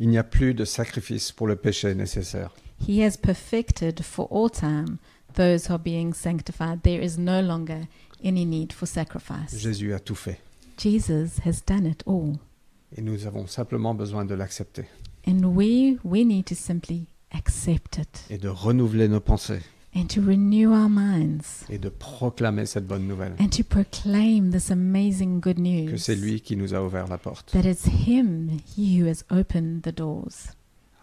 Il 0.00 0.08
n'y 0.08 0.18
a 0.18 0.24
plus 0.24 0.54
de 0.54 0.64
sacrifice 0.64 1.30
pour 1.30 1.46
le 1.46 1.56
péché 1.56 1.94
nécessaire. 1.94 2.50
He 2.86 3.00
has 3.00 3.16
perfected 3.16 4.02
for 4.02 4.26
all 4.30 4.50
time 4.50 4.98
those 5.34 5.68
who 5.68 5.74
are 5.74 5.82
being 5.82 6.12
sanctified. 6.12 6.82
There 6.82 7.02
is 7.02 7.16
no 7.16 7.40
longer 7.40 7.86
any 8.22 8.44
need 8.44 8.72
for 8.72 8.86
sacrifice. 8.86 9.56
Jésus 9.56 9.94
a 9.94 10.00
tout 10.00 10.16
fait. 10.16 10.40
Jesus 10.78 11.40
has 11.44 11.62
done 11.66 11.86
it 11.86 12.02
all. 12.06 12.36
Et 12.96 13.02
nous 13.02 13.26
avons 13.26 13.46
simplement 13.46 13.94
besoin 13.94 14.24
de 14.24 14.34
l'accepter 14.34 14.84
And 15.26 15.44
we 15.54 15.98
we 16.04 16.24
need 16.24 16.44
to 16.46 16.54
simply 16.54 17.06
accept 17.32 17.98
it 17.98 18.24
et 18.30 18.38
de 18.38 18.48
renouveler 18.48 19.08
nos 19.08 19.20
pensées 19.20 19.60
and 19.96 20.06
to 20.06 20.20
renew 20.20 20.70
our 20.72 20.88
minds 20.88 21.64
et 21.70 21.78
de 21.78 21.88
proclamer 21.88 22.66
cette 22.66 22.86
bonne 22.86 23.06
nouvelle 23.06 23.34
and 23.40 23.48
to 23.48 23.62
proclaim 23.64 24.50
this 24.50 24.70
amazing 24.70 25.40
good 25.40 25.56
que 25.56 25.62
news 25.92 25.98
c'est 25.98 26.14
lui 26.16 26.40
qui 26.40 26.56
nous 26.56 26.74
a 26.74 26.82
ouvert 26.82 27.06
la 27.08 27.18
porte. 27.18 27.50
that 27.52 27.62
it's 27.68 27.86
him 27.86 28.58
he 28.76 29.00
who 29.00 29.08
has 29.08 29.24
opened 29.30 29.82
the 29.82 29.94
doors. 29.94 30.52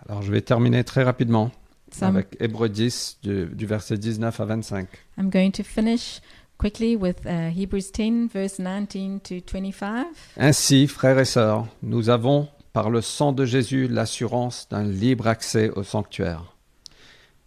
Alors 0.08 0.22
je 0.22 0.32
vais 0.32 0.42
terminer 0.42 0.84
très 0.84 1.04
rapidement 1.04 1.52
So 1.94 2.06
avec 2.06 2.38
Hébreux 2.40 2.70
10 2.70 3.18
du, 3.24 3.46
du 3.48 3.66
verset 3.66 3.98
19 3.98 4.40
à 4.40 4.46
25. 4.46 4.88
I'm 5.18 5.30
going 5.30 5.52
to 5.52 5.64
finish 5.64 6.22
quickly 6.58 6.96
with 6.96 7.26
uh, 7.26 7.50
Hebrews 7.54 7.92
10 7.94 8.28
verse 8.32 8.60
19 8.60 9.20
to 9.24 9.42
25. 9.46 10.06
Ainsi, 10.38 10.88
frères 10.88 11.20
et 11.20 11.26
sœurs, 11.26 11.68
nous 11.84 12.10
avons 12.10 12.48
par 12.74 12.90
le 12.90 13.02
sang 13.02 13.32
de 13.34 13.46
Jésus 13.46 13.88
l'assurance 13.88 14.68
d'un 14.70 14.84
libre 14.84 15.28
accès 15.28 15.70
au 15.72 15.84
sanctuaire. 15.84 16.56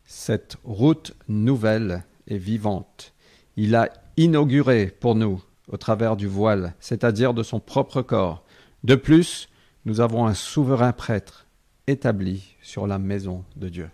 cette 0.06 0.56
route 0.64 1.14
nouvelle 1.28 2.04
et 2.28 2.38
vivante. 2.38 3.14
Il 3.56 3.74
a 3.74 3.88
inauguré 4.16 4.86
pour 4.86 5.14
nous 5.14 5.42
au 5.68 5.76
travers 5.76 6.16
du 6.16 6.26
voile, 6.26 6.74
c'est-à-dire 6.78 7.34
de 7.34 7.42
son 7.42 7.58
propre 7.58 8.02
corps. 8.02 8.44
De 8.84 8.94
plus, 8.96 9.48
nous 9.86 10.00
avons 10.00 10.26
un 10.26 10.34
souverain 10.34 10.92
prêtre 10.92 11.46
établi 11.86 12.54
sur 12.62 12.86
la 12.86 12.98
maison 12.98 13.44
de 13.56 13.68
Dieu. 13.68 13.90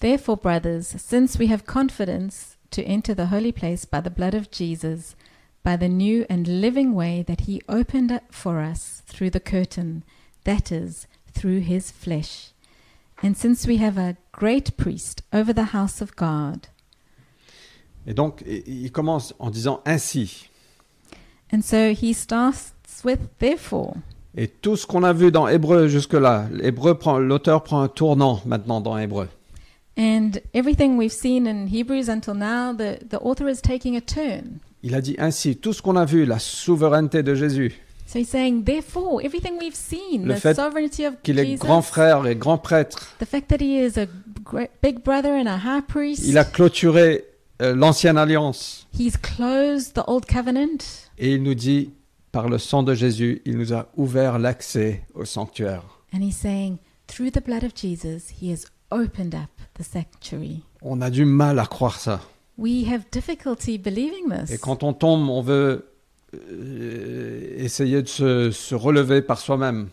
Therefore, 0.00 0.36
brothers, 0.36 0.94
since 0.96 1.38
we 1.38 1.50
have 1.50 1.64
confidence 1.64 2.56
to 2.70 2.82
enter 2.86 3.14
the 3.14 3.32
holy 3.32 3.52
place 3.52 3.84
by 3.84 4.00
the 4.00 4.14
blood 4.14 4.34
of 4.34 4.48
Jesus, 4.50 5.16
by 5.62 5.76
the 5.76 5.88
new 5.88 6.24
and 6.30 6.46
living 6.46 6.94
way 6.94 7.22
that 7.26 7.42
he 7.42 7.60
opened 7.68 8.10
up 8.12 8.32
for 8.32 8.60
us 8.60 9.02
through 9.06 9.30
the 9.30 9.40
curtain, 9.40 10.02
that 10.44 10.70
is, 10.72 11.06
through 11.32 11.60
his 11.60 11.90
flesh. 11.90 12.52
And 13.22 13.36
since 13.36 13.66
we 13.66 13.78
have 13.78 13.98
a 13.98 14.16
great 14.32 14.76
priest 14.76 15.22
over 15.32 15.52
the 15.52 15.72
house 15.72 16.00
of 16.00 16.14
God, 16.16 16.68
Et 18.06 18.14
donc, 18.14 18.42
il 18.46 18.90
commence 18.90 19.34
en 19.38 19.50
disant 19.50 19.80
ainsi. 19.84 20.48
and 21.52 21.62
so 21.62 21.92
he 21.92 22.12
starts 22.14 22.72
with 23.04 23.20
therefore. 23.38 23.96
Et 24.36 24.46
tout 24.48 24.76
ce 24.76 24.86
qu'on 24.86 25.02
a 25.02 25.12
vu 25.12 25.30
dans 25.32 25.48
Hébreu 25.48 25.88
jusque-là, 25.88 26.48
l'auteur 26.50 27.64
prend 27.64 27.82
un 27.82 27.88
tournant 27.88 28.40
maintenant 28.46 28.80
dans 28.80 28.96
Hébreu. 28.96 29.28
And 29.96 30.38
everything 30.54 30.96
we've 30.96 31.12
seen 31.12 31.46
in 31.48 31.66
Hebrews 31.66 32.08
until 32.08 32.34
now, 32.34 32.72
the, 32.72 33.00
the 33.04 33.18
author 33.20 33.48
is 33.48 33.60
taking 33.60 33.96
a 33.96 34.00
turn. 34.00 34.60
Il 34.82 34.94
a 34.94 35.00
dit 35.00 35.16
ainsi, 35.18 35.56
tout 35.56 35.72
ce 35.72 35.82
qu'on 35.82 35.96
a 35.96 36.04
vu, 36.04 36.24
la 36.24 36.38
souveraineté 36.38 37.22
de 37.22 37.34
Jésus, 37.34 37.74
So 38.06 38.18
he's 38.18 38.28
saying, 38.30 38.64
therefore, 38.64 39.20
everything 39.22 39.58
we've 39.60 39.74
seen, 39.74 40.24
Le 40.26 40.34
the 40.34 40.38
fait 40.38 40.54
sovereignty 40.54 41.04
of 41.04 41.14
qu'il 41.22 41.38
est 41.38 41.44
Jesus, 41.44 41.58
grand 41.58 41.82
frère 41.82 42.26
et 42.26 42.36
grand 42.36 42.56
prêtre, 42.56 43.14
the 43.20 43.26
fact 43.26 43.48
that 43.50 43.58
he 43.60 43.76
is 43.84 43.98
a 43.98 44.06
great, 44.42 44.70
big 44.82 45.02
brother 45.04 45.32
and 45.34 45.46
a 45.46 45.58
high 45.58 45.82
priest, 45.86 46.22
il 46.26 46.38
a 46.38 46.44
clôturé 46.44 47.26
euh, 47.60 47.74
l'ancienne 47.74 48.16
alliance. 48.16 48.86
he's 48.98 49.18
closed 49.18 49.92
the 49.94 50.02
old 50.06 50.24
covenant, 50.24 50.78
Et 51.18 51.34
il 51.34 51.42
nous 51.42 51.54
dit, 51.54 51.90
par 52.32 52.48
le 52.48 52.56
sang 52.56 52.82
de 52.82 52.94
Jésus, 52.94 53.42
il 53.44 53.58
nous 53.58 53.74
a 53.74 53.88
ouvert 53.96 54.38
l'accès 54.38 55.02
au 55.14 55.26
sanctuaire. 55.26 55.82
and 56.14 56.20
he's 56.22 56.36
saying, 56.36 56.78
through 57.08 57.30
the 57.30 57.44
blood 57.44 57.62
of 57.62 57.74
Jesus, 57.74 58.30
he 58.40 58.50
has 58.50 58.64
opened 58.90 59.34
up 59.34 59.50
the 59.78 59.82
sanctuary. 59.84 60.62
On 60.80 61.02
a 61.02 61.10
du 61.10 61.26
mal 61.26 61.58
à 61.58 61.66
croire 61.66 61.98
ça. 62.00 62.22
We 62.58 62.84
have 62.92 63.04
difficulty 63.12 63.78
believing 63.78 64.28
this. 64.30 64.50
Et 64.50 64.58
quand 64.58 64.82
on 64.82 64.92
tombe, 64.92 65.28
on 65.30 65.40
veut 65.42 65.86
euh, 66.34 67.54
essayer 67.56 68.02
de 68.02 68.08
se, 68.08 68.50
se 68.50 68.74
relever 68.74 69.22
par 69.22 69.38
soi-même. 69.38 69.88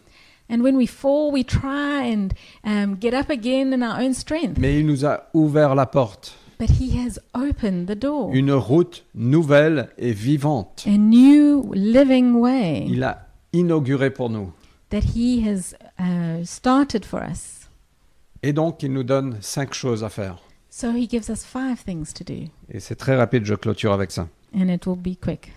And 0.49 0.61
when 0.61 0.75
we 0.75 0.87
fall, 0.87 1.31
we 1.31 1.43
try 1.45 2.11
and 2.13 2.29
um, 2.63 2.97
get 2.99 3.13
up 3.13 3.29
again 3.29 3.71
in 3.73 3.81
our 3.81 3.99
own 4.03 4.13
strength. 4.13 4.57
Mais 4.59 4.79
il 4.79 4.85
nous 4.85 5.05
a 5.05 5.27
ouvert 5.33 5.75
la 5.75 5.85
porte. 5.85 6.35
But 6.59 6.69
he 6.69 6.97
has 6.97 7.19
opened 7.33 7.87
the 7.87 7.95
door. 7.99 8.29
Une 8.33 8.51
route 8.53 9.03
nouvelle 9.13 9.89
et 9.97 10.11
vivante. 10.13 10.83
a 10.87 10.97
new 10.97 11.71
living 11.73 12.33
way 12.35 12.85
Il 12.87 13.03
a 13.03 13.27
inauguré 13.53 14.09
pour 14.11 14.29
nous. 14.29 14.51
that 14.91 15.01
he 15.15 15.43
has 15.47 15.75
uh, 15.99 16.43
started 16.45 17.03
for 17.05 17.21
us. 17.21 17.67
Et 18.43 18.53
donc, 18.53 18.83
il 18.83 18.93
nous 18.93 19.03
donne 19.03 19.37
cinq 19.41 19.73
choses 19.73 20.03
à 20.03 20.09
faire. 20.09 20.37
So 20.77 20.91
he 20.91 21.07
gives 21.07 21.29
us 21.29 21.45
five 21.45 21.79
things 21.79 22.11
to 22.15 22.25
do, 22.25 22.49
Et 22.69 22.81
c'est 22.81 22.97
très 22.97 23.15
rapide, 23.15 23.45
je 23.45 23.55
clôture 23.55 23.93
avec 23.93 24.11
ça. 24.11 24.27
and 24.53 24.67
it 24.67 24.85
will 24.85 24.97
be 24.97 25.15
quick. 25.17 25.53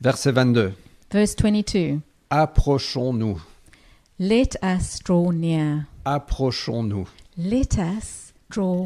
Verset 0.00 0.30
22. 0.30 0.72
Verse 1.10 1.34
22 1.34 1.98
Approchons-nous. 2.30 3.42
Let 4.20 4.56
us 4.62 5.00
draw 5.02 5.32
near. 5.32 5.86
Approchons-nous. 6.04 7.08
Let 7.36 7.76
us 7.76 8.31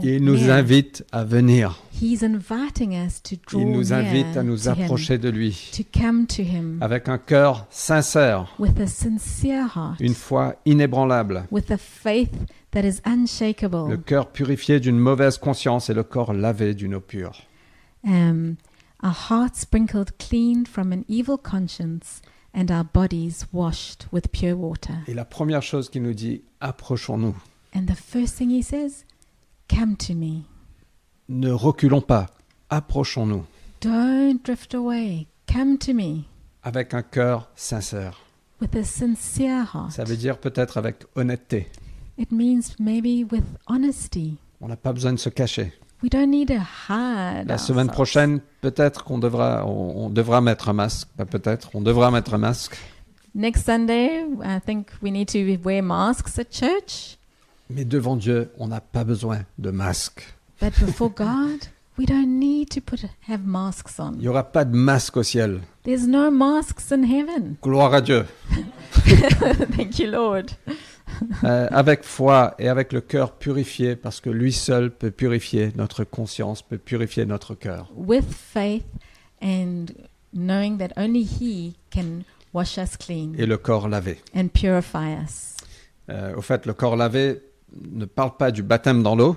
Il 0.02 0.24
nous 0.24 0.50
invite 0.50 1.04
à 1.12 1.24
venir. 1.24 1.82
He's 2.00 2.22
inviting 2.22 2.92
us 2.92 3.22
to 3.22 3.36
draw 3.46 3.60
Il 3.60 3.70
nous 3.70 3.92
invite 3.92 4.36
à 4.36 4.42
nous 4.42 4.68
approcher 4.68 5.18
de 5.18 5.28
lui 5.28 5.70
to 5.74 5.82
come 5.98 6.26
to 6.26 6.42
him 6.42 6.78
avec 6.80 7.08
un 7.08 7.18
cœur 7.18 7.66
sincère, 7.70 8.54
with 8.58 8.78
a 8.80 8.86
sincere 8.86 9.66
heart, 9.74 10.00
une 10.00 10.14
foi 10.14 10.56
inébranlable, 10.66 11.46
with 11.50 11.70
a 11.70 11.78
faith 11.78 12.34
that 12.72 12.82
is 12.82 13.00
unshakable, 13.04 13.88
le 13.88 13.96
cœur 13.96 14.30
purifié 14.30 14.78
d'une 14.78 14.98
mauvaise 14.98 15.38
conscience 15.38 15.88
et 15.88 15.94
le 15.94 16.02
corps 16.02 16.34
lavé 16.34 16.74
d'une 16.74 16.94
eau 16.94 17.00
pure. 17.00 17.42
our 18.04 19.30
hearts 19.30 19.60
sprinkled 19.60 20.18
clean 20.18 20.64
from 20.64 20.92
an 20.92 21.04
evil 21.08 21.38
conscience, 21.38 22.20
and 22.54 22.70
our 22.70 22.84
bodies 22.84 23.46
washed 23.52 24.06
with 24.12 24.30
pure 24.32 24.56
water. 24.56 24.94
Et 25.06 25.14
la 25.14 25.24
première 25.24 25.62
chose 25.62 25.88
qu'il 25.90 26.02
nous 26.02 26.14
dit, 26.14 26.42
approchons-nous. 26.60 27.34
And 27.74 27.86
the 27.86 27.94
first 27.94 28.36
thing 28.36 28.50
he 28.50 28.62
says, 28.62 29.04
Come 29.68 29.96
to 29.96 30.14
me. 30.14 30.42
Ne 31.28 31.50
reculons 31.50 32.00
pas, 32.00 32.26
approchons-nous 32.70 33.44
Don't 33.80 34.38
drift 34.44 34.74
away. 34.74 35.26
Come 35.52 35.78
to 35.78 35.92
me 35.92 36.24
avec 36.62 36.94
un 36.94 37.02
cœur 37.02 37.48
sincère. 37.54 38.20
with 38.60 38.74
a 38.74 38.82
sincere 38.84 39.64
heart. 39.74 39.92
Ça 39.92 40.04
veut 40.04 40.16
dire 40.16 40.38
peut-être 40.38 40.78
avec 40.78 41.04
honnêteté. 41.14 41.68
It 42.18 42.32
means 42.32 42.74
maybe 42.80 43.30
with 43.30 43.44
honesty. 43.66 44.38
On 44.60 44.68
n'a 44.68 44.76
pas 44.76 44.92
besoin 44.92 45.12
de 45.12 45.18
se 45.18 45.28
cacher. 45.28 45.72
We 46.02 46.10
don't 46.10 46.30
need 46.30 46.48
to 46.48 46.54
hide. 46.88 47.46
La 47.48 47.58
semaine 47.58 47.88
ourselves. 47.88 47.92
prochaine, 47.92 48.40
peut-être 48.62 49.04
qu'on 49.04 49.18
devra, 49.18 49.66
on, 49.66 50.06
on 50.06 50.10
devra 50.10 50.40
mettre 50.40 50.68
un 50.68 50.72
masque. 50.72 51.08
Peut-être, 51.30 51.70
on 51.74 51.80
devra 51.82 52.10
mettre 52.10 52.34
un 52.34 52.38
masque. 52.38 52.76
Next 53.34 53.66
Sunday, 53.66 54.24
I 54.42 54.58
think 54.64 54.88
we 55.02 55.10
need 55.12 55.28
to 55.28 55.62
wear 55.62 55.82
masks 55.82 56.38
at 56.38 56.50
church. 56.50 57.15
Mais 57.70 57.84
devant 57.84 58.16
Dieu, 58.16 58.50
on 58.58 58.68
n'a 58.68 58.80
pas 58.80 59.04
besoin 59.04 59.40
de 59.58 59.70
masque. 59.70 60.22
But 60.60 60.72
before 60.80 61.10
God, 61.10 61.60
we 61.98 62.06
don't 62.06 62.38
need 62.38 62.68
to 62.70 62.80
put 62.80 63.04
have 63.28 63.40
masks 63.44 63.94
Il 63.98 64.02
on. 64.02 64.10
n'y 64.12 64.28
aura 64.28 64.44
pas 64.44 64.64
de 64.64 64.76
masque 64.76 65.16
au 65.16 65.22
ciel. 65.22 65.60
There's 65.84 66.06
no 66.06 66.30
masks 66.30 66.92
in 66.92 67.02
heaven. 67.02 67.56
Gloire 67.62 67.92
à 67.94 68.00
Dieu. 68.00 68.24
Thank 69.76 69.98
you, 69.98 70.10
Lord. 70.10 70.46
Euh, 71.44 71.68
avec 71.70 72.02
foi 72.04 72.54
et 72.58 72.68
avec 72.68 72.92
le 72.92 73.00
cœur 73.00 73.32
purifié, 73.32 73.96
parce 73.96 74.20
que 74.20 74.28
lui 74.30 74.52
seul 74.52 74.90
peut 74.90 75.10
purifier 75.10 75.72
notre 75.76 76.04
conscience, 76.04 76.62
peut 76.62 76.78
purifier 76.78 77.26
notre 77.26 77.54
cœur. 77.54 77.90
With 77.94 78.24
faith 78.30 78.84
and 79.42 79.86
knowing 80.34 80.78
that 80.78 80.88
only 80.96 81.22
He 81.22 81.74
can 81.94 82.22
wash 82.52 82.76
us 82.78 82.96
clean 82.96 83.32
Et 83.38 83.46
le 83.46 83.56
corps 83.56 83.88
lavé. 83.88 84.20
and 84.34 84.48
purify 84.48 85.14
us. 85.24 85.56
Euh, 86.10 86.34
au 86.36 86.42
fait, 86.42 86.66
le 86.66 86.72
corps 86.74 86.96
lavé 86.96 87.40
ne 87.74 88.04
parle 88.04 88.36
pas 88.36 88.50
du 88.50 88.62
baptême 88.62 89.02
dans 89.02 89.16
l'eau, 89.16 89.36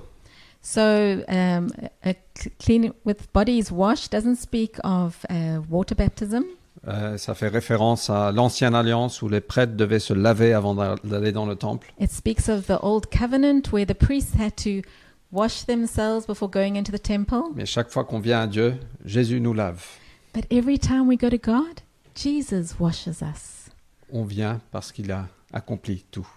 So, 0.61 0.81
um, 0.81 1.67
a 2.03 2.13
clean 2.59 2.91
with 3.05 3.31
bodies 3.33 3.71
washed 3.71 4.11
doesn't 4.11 4.35
speak 4.35 4.75
of 4.83 5.25
uh, 5.29 5.59
water 5.69 5.95
baptism. 5.95 6.43
Euh, 6.85 7.17
ça 7.17 7.33
fait 7.33 7.47
référence 7.47 8.09
à 8.09 8.33
l'ancienne 8.33 8.75
alliance 8.75 9.21
où 9.21 9.29
les 9.29 9.39
prêtres 9.39 9.77
devaient 9.77 9.99
se 9.99 10.13
laver 10.13 10.53
avant 10.53 10.75
d'a- 10.75 10.95
d'aller 11.05 11.31
dans 11.31 11.45
le 11.45 11.55
temple. 11.55 11.93
It 11.99 12.11
speaks 12.11 12.49
of 12.49 12.67
the 12.67 12.77
old 12.81 13.05
covenant 13.09 13.71
where 13.71 13.85
the 13.85 13.93
priests 13.93 14.33
had 14.37 14.53
to 14.57 14.85
wash 15.31 15.65
themselves 15.65 16.25
before 16.27 16.49
going 16.49 16.75
into 16.75 16.91
the 16.91 17.01
temple. 17.01 17.43
Mais 17.55 17.65
chaque 17.65 17.89
fois 17.89 18.03
qu'on 18.03 18.19
vient 18.19 18.41
à 18.41 18.47
Dieu, 18.47 18.75
Jésus 19.05 19.39
nous 19.39 19.53
lave. 19.53 19.85
But 20.33 20.45
every 20.51 20.77
time 20.77 21.07
we 21.07 21.17
go 21.17 21.29
to 21.29 21.37
God, 21.37 21.79
Jesus 22.15 22.75
washes 22.79 23.21
us. 23.21 23.69
On 24.11 24.25
vient 24.25 24.59
parce 24.71 24.91
qu'il 24.91 25.09
a 25.13 25.25
accompli 25.53 26.03
tout. 26.11 26.27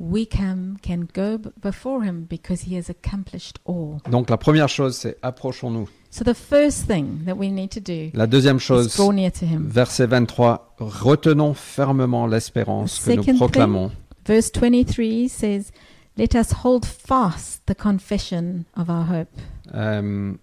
We 0.00 0.26
come, 0.26 0.76
can 0.80 1.08
go 1.12 1.38
before 1.60 2.04
Him 2.04 2.24
because 2.28 2.62
He 2.68 2.76
has 2.76 2.88
accomplished 2.88 3.58
all. 3.64 3.98
Donc 4.10 4.30
la 4.30 4.36
première 4.36 4.68
chose, 4.68 4.96
c'est 4.96 5.16
approchons-nous. 5.22 5.88
So 6.10 6.24
the 6.24 6.34
first 6.34 6.86
thing 6.86 7.24
that 7.26 7.34
we 7.36 7.50
need 7.50 7.70
to 7.70 7.80
do 7.80 8.10
La 8.16 8.26
deuxième 8.28 8.58
is 8.58 8.60
chose, 8.60 8.94
draw 8.96 9.12
near 9.12 9.30
to 9.32 9.44
Him. 9.44 9.66
verset 9.68 10.06
23, 10.06 10.76
retenons 10.78 11.52
fermement 11.54 12.26
l'espérance 12.28 13.00
que 13.04 13.10
nous 13.10 13.22
Second 13.22 13.24
thing. 13.24 13.36
proclamons. 13.38 13.90
Verse 14.24 14.50
23 14.52 15.28
says, 15.28 15.72
Let 16.16 16.34
us 16.34 16.52
hold 16.64 16.84
fast 16.86 17.62
the 17.66 17.74
confession 17.74 18.64
of 18.76 18.88
our 18.90 19.04
hope, 19.04 19.28
Euh, 19.74 20.34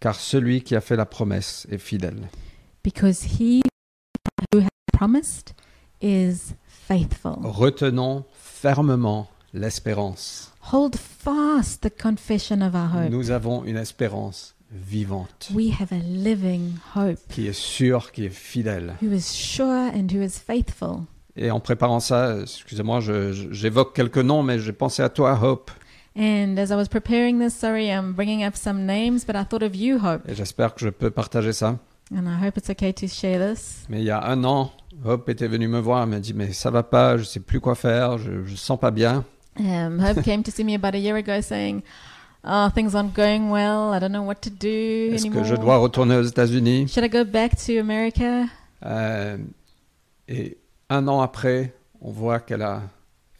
car 0.00 0.14
celui 0.14 0.62
qui 0.62 0.74
a 0.76 0.80
fait 0.80 0.96
la 0.96 1.06
promesse 1.06 1.66
est 1.70 1.78
fidèle. 1.78 2.28
because 2.82 3.38
He 3.38 3.62
who 4.52 4.60
has 4.60 4.68
promised 4.92 5.54
is 6.00 6.54
faithful. 6.88 7.34
Retenons 7.42 8.24
fermement 8.34 9.28
l'espérance. 9.52 10.52
Hold 10.72 10.96
fast 10.96 11.82
the 11.82 11.90
confession 12.02 12.60
of 12.62 12.74
our 12.74 12.88
hope. 12.94 13.10
Nous 13.10 13.30
avons 13.30 13.64
une 13.64 13.76
espérance 13.76 14.54
vivante 14.70 15.50
We 15.54 15.72
have 15.80 15.92
a 15.92 15.98
living 16.04 16.72
hope 16.96 17.18
qui 17.30 17.46
est 17.46 17.52
sûre, 17.52 18.10
qui 18.12 18.24
est 18.24 18.30
fidèle. 18.34 18.94
who 19.02 19.12
is 19.12 19.32
sure 19.32 19.90
and 19.94 20.08
who 20.12 20.22
is 20.22 20.38
faithful. 20.44 21.02
Et 21.36 21.50
en 21.50 21.60
préparant 21.60 22.00
ça, 22.00 22.40
excusez-moi, 22.42 23.00
j'évoque 23.50 23.94
quelques 23.94 24.18
noms, 24.18 24.42
mais 24.44 24.58
j'ai 24.60 24.72
pensé 24.72 25.02
à 25.02 25.08
toi, 25.08 25.38
Hope. 25.42 25.70
And 26.16 26.56
as 26.58 26.70
I 26.70 26.76
was 26.76 26.86
preparing 26.88 27.40
this, 27.40 27.54
sorry, 27.54 27.88
I'm 27.88 28.12
bringing 28.12 28.44
up 28.44 28.54
some 28.56 28.86
names, 28.86 29.24
but 29.26 29.34
I 29.34 29.44
thought 29.44 29.64
of 29.64 29.74
you, 29.74 29.98
Hope. 29.98 30.22
Et 30.28 30.34
j'espère 30.36 30.74
que 30.74 30.80
je 30.84 30.90
peux 30.90 31.10
partager 31.10 31.52
ça. 31.52 31.76
And 32.12 32.26
I 32.28 32.36
hope 32.44 32.56
it's 32.58 32.68
okay 32.70 32.92
to 32.92 33.06
share 33.08 33.38
this. 33.38 33.86
Mais 33.88 34.00
il 34.00 34.04
y 34.06 34.10
a 34.10 34.22
un 34.28 34.44
an, 34.44 34.70
Hope 35.04 35.28
était 35.28 35.48
venu 35.48 35.68
me 35.68 35.80
voir, 35.80 36.06
m'a 36.06 36.20
dit, 36.20 36.34
mais 36.34 36.52
ça 36.52 36.70
va 36.70 36.82
pas, 36.82 37.16
je 37.16 37.24
sais 37.24 37.40
plus 37.40 37.60
quoi 37.60 37.74
faire, 37.74 38.18
je, 38.18 38.44
je 38.44 38.54
sens 38.56 38.78
pas 38.78 38.90
bien. 38.90 39.24
Um, 39.58 40.00
Hope 40.00 40.22
came 40.22 40.42
to 40.42 40.50
see 40.50 40.64
me 40.64 40.74
about 40.74 40.94
a 40.94 40.98
year 40.98 41.16
ago 41.16 41.40
saying, 41.40 41.82
"Oh, 42.44 42.68
things 42.74 42.94
aren't 42.94 43.14
going 43.14 43.50
well. 43.50 43.92
I 43.94 44.00
don't 44.00 44.12
know 44.12 44.24
what 44.24 44.36
to 44.42 44.50
do 44.50 45.14
Est-ce 45.14 45.24
anymore. 45.26 45.42
que 45.42 45.48
je 45.48 45.54
dois 45.54 45.78
retourner 45.78 46.16
aux 46.16 46.22
États-Unis? 46.24 46.88
Should 46.88 47.04
I 47.04 47.08
go 47.08 47.24
back 47.24 47.56
to 47.66 47.78
America?" 47.78 48.46
Euh, 48.84 49.38
Et 50.28 50.58
un 50.90 51.06
an 51.08 51.20
après, 51.20 51.74
on 52.00 52.10
voit 52.10 52.40
qu'elle 52.40 52.62
a 52.62 52.82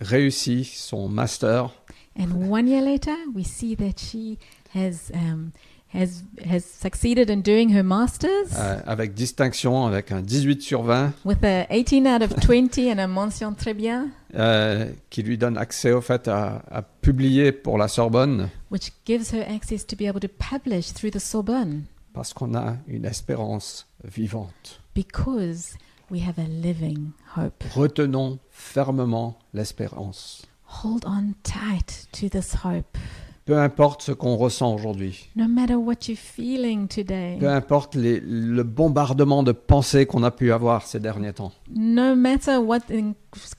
réussi 0.00 0.64
son 0.64 1.09
master. 1.09 1.70
And 2.18 2.48
one 2.50 2.68
year 2.68 2.83
later, 2.83 3.14
we 3.35 3.44
see 3.44 3.74
that 3.77 3.98
she 3.98 4.38
has 4.74 5.11
um, 5.14 5.50
has 5.94 6.24
has 6.44 6.64
succeeded 6.64 7.30
in 7.30 7.40
doing 7.40 7.70
her 7.74 7.83
masters 7.85 8.48
euh, 8.59 8.80
avec 8.87 9.14
distinction, 9.14 9.87
avec 9.87 10.11
un 10.12 10.20
18 10.20 10.61
sur 10.62 10.83
20, 10.83 11.12
with 11.24 11.42
a 11.44 11.66
18 11.70 12.07
out 12.07 12.22
of 12.22 12.35
20 12.40 12.78
and 12.92 12.98
a 12.98 13.07
mention 13.07 13.54
très 13.54 13.74
bien, 13.74 14.09
euh, 14.35 14.90
qui 15.11 15.22
lui 15.22 15.38
donne 15.38 15.57
accès 15.57 15.92
au 15.92 16.00
fait 16.00 16.26
à, 16.28 16.62
à 16.70 16.83
publier 16.83 17.52
pour 17.52 17.78
la 17.78 17.88
Sorbonne, 17.88 18.48
which 18.70 18.92
gives 19.07 19.33
her 19.33 19.42
access 19.48 19.87
to 19.87 19.96
be 19.96 20.02
able 20.02 20.20
to 20.20 20.28
publish 20.28 20.92
through 20.92 21.11
the 21.12 21.20
Sorbonne 21.20 21.85
parce 22.12 22.33
qu'on 22.33 22.54
a 22.54 22.76
une 22.87 23.04
espérance 23.07 23.87
vivante. 24.04 24.80
because 24.94 25.76
we 26.11 26.20
have 26.20 26.38
a 26.38 26.46
living 26.48 27.12
hope. 27.37 27.64
Retenons 27.74 28.38
fermement 28.50 29.37
l'espérance. 29.52 30.46
Hold 30.83 31.04
on 31.07 31.35
tight 31.42 32.07
to 32.12 32.28
this 32.28 32.54
hope. 32.64 32.98
Peu 33.46 33.59
importe 33.59 34.00
ce 34.00 34.12
qu'on 34.12 34.37
ressent 34.37 34.72
aujourd'hui, 34.74 35.28
No 35.37 35.46
matter 35.46 35.74
what 35.74 35.96
you're 36.09 36.16
feeling 36.16 36.88
today, 36.88 37.37
peu 37.38 37.50
importe 37.50 37.94
les- 37.94 38.18
le 38.20 38.62
bombardement 38.62 39.42
de 39.42 39.52
pensées 39.52 40.07
qu'on 40.07 40.22
a 40.22 40.30
pu 40.30 40.50
avoir 40.50 40.87
ces 40.87 40.98
derniers 40.98 41.35
temps, 41.35 41.52
no 41.70 42.14
matter 42.16 42.57
what 42.57 42.78
in- 42.90 43.12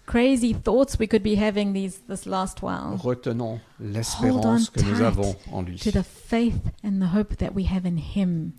crazy 0.08 0.56
thoughts 0.56 0.98
we 1.00 1.08
could 1.08 1.22
be 1.22 1.38
having 1.40 1.72
these 1.72 2.00
this 2.10 2.26
last 2.26 2.64
while, 2.64 2.98
retenons 3.04 3.60
l'espérance 3.80 4.72
que 4.72 4.82
nous 4.82 5.02
avons 5.04 5.36
en 5.52 5.62
lui. 5.62 5.78
to 5.78 5.92
the 5.92 6.02
faith 6.04 6.56
and 6.84 7.00
the 7.00 7.16
hope 7.16 7.36
that 7.38 7.52
we 7.56 7.66
have 7.72 7.86
in 7.86 7.98
Him. 7.98 8.54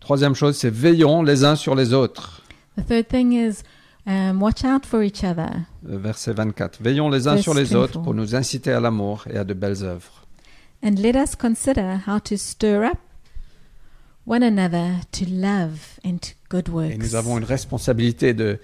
Troisième 0.00 0.34
chose, 0.34 0.56
c'est 0.56 0.70
veillons 0.72 1.22
les 1.22 1.44
uns 1.44 1.54
sur 1.56 1.74
les 1.74 1.92
autres. 1.92 2.40
The 2.78 2.86
third 2.86 3.08
thing 3.08 3.32
is 3.32 3.56
um, 4.08 4.40
watch 4.42 4.64
out 4.64 4.84
for 4.86 5.02
each 5.04 5.22
other. 5.22 5.50
Euh, 5.88 5.98
Verset 5.98 6.32
24. 6.32 6.78
Veillons 6.82 7.10
les 7.10 7.28
uns 7.28 7.32
Verse 7.34 7.42
sur 7.42 7.54
les 7.54 7.64
24. 7.64 7.82
autres 7.82 8.02
pour 8.02 8.14
nous 8.14 8.34
inciter 8.34 8.72
à 8.72 8.80
l'amour 8.80 9.24
et 9.30 9.36
à 9.36 9.44
de 9.44 9.54
belles 9.54 9.84
œuvres. 9.84 10.26
And 10.82 10.94
let 10.98 11.14
us 11.14 11.34
consider 11.36 11.98
how 12.06 12.18
to 12.20 12.36
stir 12.36 12.84
up 12.84 12.98
one 14.26 14.42
another 14.42 15.00
to 15.12 15.24
love 15.28 15.98
and 16.04 16.18
to 16.18 16.30
good 16.50 16.68
works. 16.68 16.94
Et 16.94 16.98
nous 16.98 17.14
avons 17.14 17.36
une 17.38 17.44
responsabilité 17.44 18.32
de, 18.34 18.58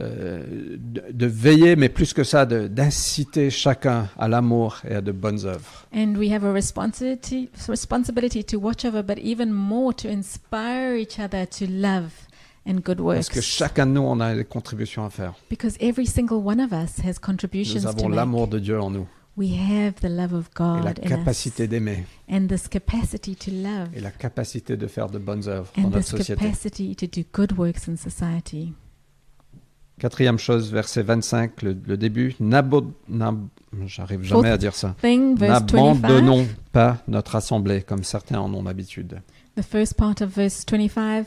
euh, 0.00 0.42
de, 0.78 1.02
de 1.12 1.26
veiller, 1.26 1.76
mais 1.76 1.88
plus 1.88 2.12
que 2.12 2.24
ça, 2.24 2.46
d'inciter 2.46 3.50
chacun 3.50 4.08
à 4.18 4.26
l'amour 4.28 4.78
et 4.88 4.94
à 4.94 5.00
de 5.00 5.12
bonnes 5.12 5.44
œuvres. 5.46 5.86
And 5.94 6.14
we 6.16 6.32
have 6.32 6.44
a 6.44 6.52
responsibility, 6.52 7.48
responsibility 7.68 8.42
to 8.44 8.58
watch 8.58 8.84
over, 8.84 9.02
but 9.02 9.18
even 9.22 9.50
more 9.52 9.94
to 9.94 10.08
inspire 10.08 10.96
each 10.96 11.18
other 11.18 11.46
to 11.46 11.66
love 11.66 12.10
and 12.66 12.80
good 12.84 13.00
works. 13.00 13.26
Parce 13.26 13.28
que 13.30 13.40
chacun 13.40 13.86
de 13.86 13.92
nous, 13.92 14.02
on 14.02 14.20
a 14.20 14.34
des 14.34 14.44
contributions 14.44 15.04
à 15.04 15.10
faire. 15.10 15.34
Because 15.48 15.76
every 15.80 16.06
single 16.06 16.38
one 16.44 16.60
of 16.60 16.72
us 16.72 17.04
has 17.04 17.14
contributions 17.20 17.76
Nous 17.80 17.82
to 17.82 17.88
avons 17.88 18.08
make. 18.08 18.16
l'amour 18.16 18.48
de 18.48 18.58
Dieu 18.58 18.80
en 18.80 18.90
nous 18.90 19.06
We 19.36 19.52
have 19.58 19.94
the 20.02 20.08
love 20.10 20.34
of 20.34 20.46
et 20.50 20.58
la 20.84 20.92
God 20.92 21.00
in 21.04 21.08
capacité 21.08 21.62
us, 21.64 21.68
d'aimer 21.70 22.04
and 22.30 22.46
this 22.48 22.68
capacity 22.68 23.36
to 23.36 23.50
love, 23.52 23.88
et 23.94 24.00
la 24.00 24.10
capacité 24.10 24.76
de 24.76 24.86
faire 24.86 25.08
de 25.08 25.18
bonnes 25.18 25.48
œuvres 25.48 25.70
dans 25.76 25.84
and 25.84 25.86
notre 25.90 25.98
this 26.00 26.08
société. 26.08 26.34
capacity 26.44 26.96
to 26.96 27.06
do 27.06 27.22
good 27.32 27.52
works 27.56 27.88
in 27.88 27.96
society. 27.96 28.74
Quatrième 29.98 30.38
chose, 30.38 30.72
verset 30.72 31.02
25, 31.02 31.62
le, 31.62 31.76
le 31.86 31.96
début. 31.98 32.34
N'abo- 32.40 32.92
n'ab- 33.08 33.46
J'arrive 33.86 34.22
jamais 34.22 34.48
à 34.48 34.56
dire 34.56 34.74
ça. 34.74 34.96
Thing, 35.00 35.36
verse 35.36 35.60
25. 35.70 35.76
N'abandonnons 36.02 36.46
pas 36.72 36.98
notre 37.06 37.36
assemblée 37.36 37.82
comme 37.82 38.02
certains 38.02 38.40
en 38.40 38.52
ont 38.54 38.62
l'habitude. 38.62 39.20
The 39.56 39.62
first 39.62 39.94
part 39.94 40.14
of 40.22 40.28
verse 40.34 40.64
25, 40.68 41.26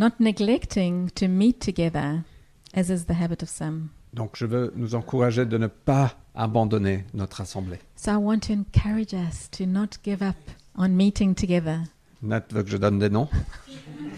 not 0.00 0.18
neglecting 0.18 1.10
to 1.10 1.28
meet 1.28 1.60
together, 1.60 2.24
as 2.72 2.90
is 2.90 3.04
the 3.04 3.12
habit 3.12 3.42
of 3.42 3.50
some. 3.50 3.90
Donc 4.14 4.34
je 4.34 4.46
veux 4.46 4.72
nous 4.74 4.94
encourager 4.94 5.44
de 5.44 5.58
ne 5.58 5.66
pas 5.66 6.14
abandonner 6.34 7.04
notre 7.12 7.42
assemblée. 7.42 7.78
So 7.96 8.12
I 8.12 8.16
want 8.16 8.40
to 8.46 8.54
encourage 8.54 9.12
us 9.12 9.50
to 9.50 9.66
not 9.66 9.98
give 10.02 10.22
up 10.22 10.36
on 10.74 10.88
meeting 10.88 11.34
together. 11.34 11.82
Nat 12.22 12.44
veut 12.50 12.62
que 12.62 12.70
je 12.70 12.78
donne 12.78 12.98
des 12.98 13.10
noms. 13.10 13.28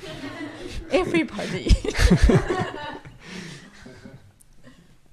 Everybody. 0.93 1.75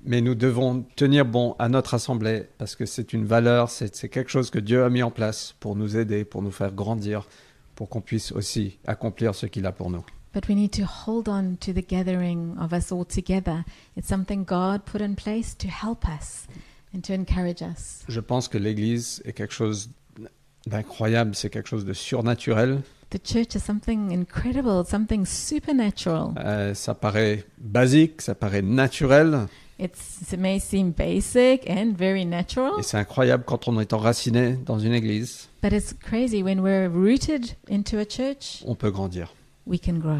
Mais 0.06 0.22
nous 0.22 0.36
devons 0.36 0.86
tenir 0.96 1.26
bon 1.26 1.56
à 1.58 1.68
notre 1.68 1.96
assemblée 1.96 2.48
parce 2.60 2.76
que 2.76 2.86
c'est 2.86 3.12
une 3.12 3.26
valeur, 3.26 3.72
c'est 3.72 3.96
c'est 3.96 4.10
quelque 4.10 4.30
chose 4.30 4.52
que 4.52 4.60
Dieu 4.60 4.84
a 4.84 4.90
mis 4.90 5.02
en 5.02 5.10
place 5.10 5.56
pour 5.60 5.76
nous 5.76 5.98
aider, 5.98 6.26
pour 6.26 6.44
nous 6.44 6.52
faire 6.52 6.74
grandir, 6.74 7.28
pour 7.74 7.90
qu'on 7.90 8.02
puisse 8.02 8.32
aussi 8.32 8.78
accomplir 8.86 9.34
ce 9.34 9.48
qu'il 9.48 9.66
a 9.66 9.72
pour 9.72 9.90
nous. 9.90 10.06
But 10.40 10.48
we 10.48 10.56
need 10.56 10.72
to 10.72 10.86
hold 10.86 11.28
on 11.28 11.58
to 11.58 11.74
the 11.74 11.82
gathering 11.82 12.56
of 12.58 12.72
us 12.72 12.94
all 12.94 13.04
together. 13.04 13.66
It's 13.98 14.08
something 14.08 14.46
God 14.46 14.86
put 14.86 15.02
in 15.02 15.16
place 15.16 15.54
to 15.56 15.68
help 15.68 16.08
us 16.08 16.48
and 16.94 17.04
to 17.04 17.14
encourage 17.14 17.62
us. 17.62 18.06
Je 18.08 18.22
pense 18.22 18.48
que 18.48 18.58
l'Église 18.58 19.22
est 19.26 19.34
quelque 19.34 19.54
chose 19.54 19.90
d'incroyable, 20.66 21.36
c'est 21.36 21.50
quelque 21.50 21.68
chose 21.68 21.84
de 21.84 21.92
surnaturel. 21.92 22.84
The 23.10 23.20
church 23.22 23.56
is 23.56 23.60
something 23.60 24.14
incredible, 24.14 24.86
something 24.86 25.26
supernatural. 25.26 26.36
Euh, 26.38 26.74
ça 26.74 26.94
paraît 26.94 27.44
basique, 27.58 28.22
ça 28.22 28.34
paraît 28.34 28.62
naturel, 28.62 29.48
It's, 29.82 30.34
it 30.34 30.40
may 30.40 30.60
seem 30.60 30.92
basic 30.92 31.70
and 31.70 31.94
very 31.98 32.26
natural, 32.26 32.80
et 32.80 32.84
c'est 32.84 32.98
incroyable 32.98 33.46
quand 33.46 33.70
on 33.70 33.80
est 33.80 33.94
enraciné 33.94 34.58
dans 34.66 34.78
une 34.78 34.94
Église, 34.94 35.48
but 35.64 35.72
it's 35.72 35.94
crazy 35.94 36.44
when 36.44 36.60
we're 36.60 36.90
rooted 36.90 37.56
into 37.70 37.98
a 37.98 38.06
church, 38.06 38.62
on 38.66 38.76
peut 38.76 38.92
grandir 38.92 39.34
we 39.70 39.80
can 39.80 40.00
grow 40.00 40.20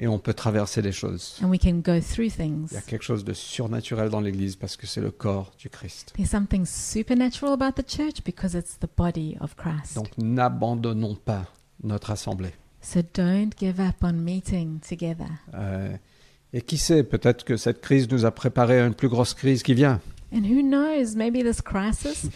et 0.00 0.06
on 0.06 0.18
peut 0.18 0.34
traverser 0.34 0.80
les 0.80 0.92
choses. 0.92 1.38
and 1.42 1.48
we 1.48 1.58
can 1.58 1.80
go 1.80 2.00
through 2.00 2.30
things. 2.30 2.68
Il 2.70 2.74
y 2.74 2.76
a 2.76 2.82
quelque 2.82 3.02
chose 3.02 3.24
de 3.24 3.32
surnaturel 3.32 4.10
dans 4.10 4.20
l'Église 4.20 4.56
parce 4.56 4.76
que 4.76 4.86
c'est 4.86 5.00
le 5.00 5.10
corps 5.10 5.52
du 5.58 5.68
Christ. 5.68 6.12
There's 6.16 6.30
something 6.30 6.64
supernatural 6.64 7.52
about 7.52 7.80
the 7.82 7.88
church 7.88 8.22
because 8.24 8.54
it's 8.54 8.78
the 8.78 8.88
body 8.96 9.36
of 9.40 9.56
Christ. 9.56 9.96
Donc 9.96 10.16
n'abandonnons 10.18 11.16
pas 11.16 11.46
notre 11.82 12.10
assemblée. 12.10 12.52
So 12.80 13.00
don't 13.02 13.50
give 13.58 13.80
up 13.80 13.96
on 14.02 14.12
meeting 14.12 14.78
together. 14.80 15.26
Euh, 15.54 15.96
et 16.52 16.62
qui 16.62 16.78
sait, 16.78 17.02
peut-être 17.02 17.44
que 17.44 17.56
cette 17.56 17.80
crise 17.80 18.08
nous 18.10 18.24
a 18.24 18.30
préparé 18.30 18.80
à 18.80 18.86
une 18.86 18.94
plus 18.94 19.08
grosse 19.08 19.34
crise 19.34 19.62
qui 19.62 19.74
vient. 19.74 20.00
And 20.32 20.44
who 20.44 20.62
knows, 20.62 21.16
maybe 21.16 21.42
this 21.42 21.60
crisis 21.60 22.28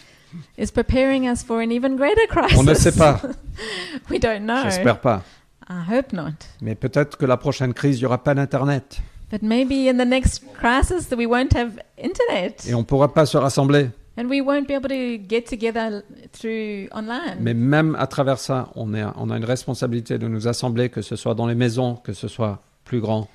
is 0.57 0.71
preparing 0.71 1.29
us 1.29 1.43
for 1.43 1.59
an 1.61 1.71
even 1.71 1.95
greater 1.95 2.27
crisis. 2.27 2.57
On 2.57 2.63
ne 2.63 2.73
sait 2.73 2.91
pas, 2.91 3.21
we 4.09 4.19
don't 4.19 4.41
know. 4.41 4.63
j'espère 4.63 4.99
pas. 4.99 5.23
I 5.69 5.81
hope 5.89 6.13
not. 6.13 6.33
Mais 6.61 6.75
peut-être 6.75 7.17
que 7.17 7.25
la 7.25 7.37
prochaine 7.37 7.73
crise, 7.73 7.97
il 7.97 8.01
n'y 8.01 8.05
aura 8.05 8.23
pas 8.23 8.33
d'Internet 8.33 9.01
But 9.31 9.41
maybe 9.41 9.87
in 9.89 9.97
the 9.97 10.07
next 10.07 10.43
crisis 10.53 11.07
that 11.09 11.15
we 11.17 11.25
won't 11.25 11.55
have 11.55 11.79
internet 11.97 12.65
et 12.69 12.73
on 12.75 12.79
ne 12.79 12.83
pourra 12.83 13.11
pas 13.13 13.25
se 13.25 13.37
rassembler. 13.37 13.89
and 14.15 14.25
we 14.29 14.41
won't 14.41 14.67
be 14.67 14.73
able 14.75 14.89
to 14.89 15.17
get 15.27 15.45
together 15.47 16.03
through 16.33 16.87
online. 16.91 17.37
Mais 17.39 17.55
même 17.55 17.95
à 17.95 18.05
travers 18.05 18.37
ça, 18.37 18.69
on, 18.75 18.93
est, 18.93 19.03
on 19.15 19.31
a 19.31 19.37
une 19.37 19.45
responsabilité 19.45 20.19
de 20.19 20.27
nous 20.27 20.47
assembler, 20.47 20.89
que 20.89 21.01
ce 21.01 21.15
soit 21.15 21.33
dans 21.33 21.47
les 21.47 21.55
maisons, 21.55 21.95
que 21.95 22.13
ce 22.13 22.27
soit 22.27 22.61
plus 22.85 23.01
grand. 23.01 23.27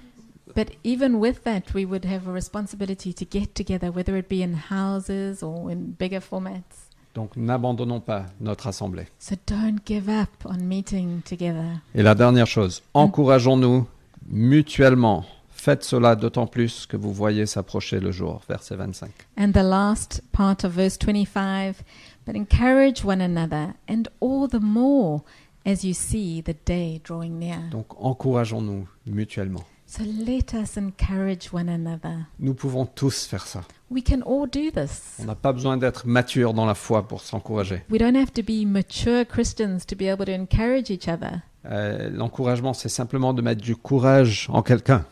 But 0.55 0.69
even 0.85 1.17
with 1.17 1.43
that, 1.45 1.75
we 1.75 1.85
would 1.85 2.05
have 2.05 2.29
a 2.29 2.33
responsibility 2.33 3.13
to 3.15 3.25
get 3.29 3.55
together, 3.55 3.91
whether 3.91 4.17
it 4.17 4.29
be 4.29 4.41
in 4.43 4.55
houses 4.71 5.43
or 5.43 5.69
in 5.71 5.95
bigger 5.99 6.21
formats. 6.21 6.88
Donc 7.19 7.37
n'abandonnons 7.37 7.99
pas 7.99 8.27
notre 8.41 8.69
assemblée. 8.69 9.09
So 9.19 9.35
don't 9.45 9.81
give 9.85 10.09
up 10.09 10.29
on 10.45 10.59
meeting 10.59 11.21
together. 11.23 11.81
Et 11.97 12.05
la 12.05 12.15
dernière 12.15 12.47
chose, 12.47 12.85
encourageons-nous 12.95 13.89
mutuellement. 14.29 15.25
Faites 15.51 15.83
cela 15.83 16.15
d'autant 16.15 16.47
plus 16.47 16.87
que 16.87 16.97
vous 16.97 17.13
voyez 17.13 17.47
s'approcher 17.47 17.99
le 17.99 18.13
jour. 18.13 18.43
Verset 18.49 18.77
25. 18.77 19.11
And 19.37 19.51
the 19.51 19.65
last 19.65 20.23
part 20.31 20.63
of 20.63 20.71
verse 20.71 20.97
25 20.97 21.83
but 22.25 22.37
encourage 22.37 23.05
one 23.05 23.21
another, 23.21 23.75
and 23.89 24.05
all 24.21 24.47
the 24.47 24.61
more 24.63 25.23
as 25.67 25.83
you 25.83 25.95
see 25.95 26.41
the 26.41 26.55
day 26.65 27.01
drawing 27.03 27.41
near. 27.41 27.59
Donc 27.73 28.01
encourageons-nous 28.01 28.87
mutuellement. 29.07 29.65
So 29.91 30.03
let 30.05 30.53
us 30.53 30.77
encourage 30.77 31.51
one 31.51 31.67
another. 31.71 32.27
Nous 32.39 32.53
pouvons 32.53 32.85
tous 32.85 33.25
faire 33.25 33.47
ça. 33.47 33.63
We 33.91 34.05
can 34.05 34.21
all 34.27 34.47
do 34.47 34.71
this. 34.71 35.17
On 35.19 35.25
n'a 35.25 35.35
pas 35.35 35.55
besoin 35.55 35.79
d'être 35.79 36.07
mature 36.07 36.53
dans 36.53 36.67
la 36.67 36.75
foi 36.75 37.09
pour 37.09 37.23
s'encourager. 37.23 37.83
We 37.91 37.99
don't 37.99 38.15
have 38.15 38.31
to 38.35 38.43
be 38.43 38.67
mature 38.67 39.25
Christians 39.27 39.79
to 39.87 39.97
be 39.97 40.03
able 40.03 40.27
to 40.27 40.33
encourage 40.33 40.91
each 40.91 41.09
other. 41.09 41.41
Euh, 41.65 42.11
L'encouragement, 42.11 42.75
c'est 42.75 42.91
simplement 42.91 43.33
de 43.33 43.41
mettre 43.41 43.63
du 43.63 43.77
courage 43.77 44.49
en 44.53 44.63
quelqu'un. 44.63 45.07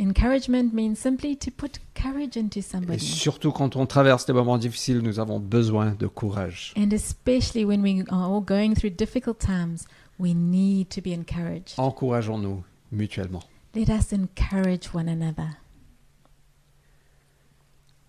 Encouragement 0.00 0.70
means 0.72 0.94
simply 0.94 1.36
to 1.36 1.50
put 1.50 1.80
courage 1.92 2.36
into 2.36 2.60
Et 2.60 2.62
somebody. 2.62 3.04
surtout 3.04 3.50
quand 3.50 3.74
on 3.74 3.86
traverse 3.86 4.24
des 4.24 4.32
moments 4.32 4.56
difficiles, 4.56 5.00
nous 5.00 5.18
avons 5.18 5.40
besoin 5.40 5.96
de 5.98 6.06
courage. 6.06 6.72
And 6.78 6.92
especially 6.92 7.64
when 7.64 7.82
we 7.82 8.04
are 8.08 8.30
all 8.32 8.40
going 8.40 8.74
through 8.74 8.90
difficult 8.94 9.40
times, 9.40 9.84
we 10.20 10.32
need 10.32 10.88
to 10.90 11.00
be 11.00 11.08
encouraged. 11.12 11.74
Encourageons-nous 11.76 12.62
mutuellement. 12.92 13.42
Let 13.74 13.88
us 13.88 14.12
encourage 14.12 14.92
one 14.92 15.08
another. 15.08 15.56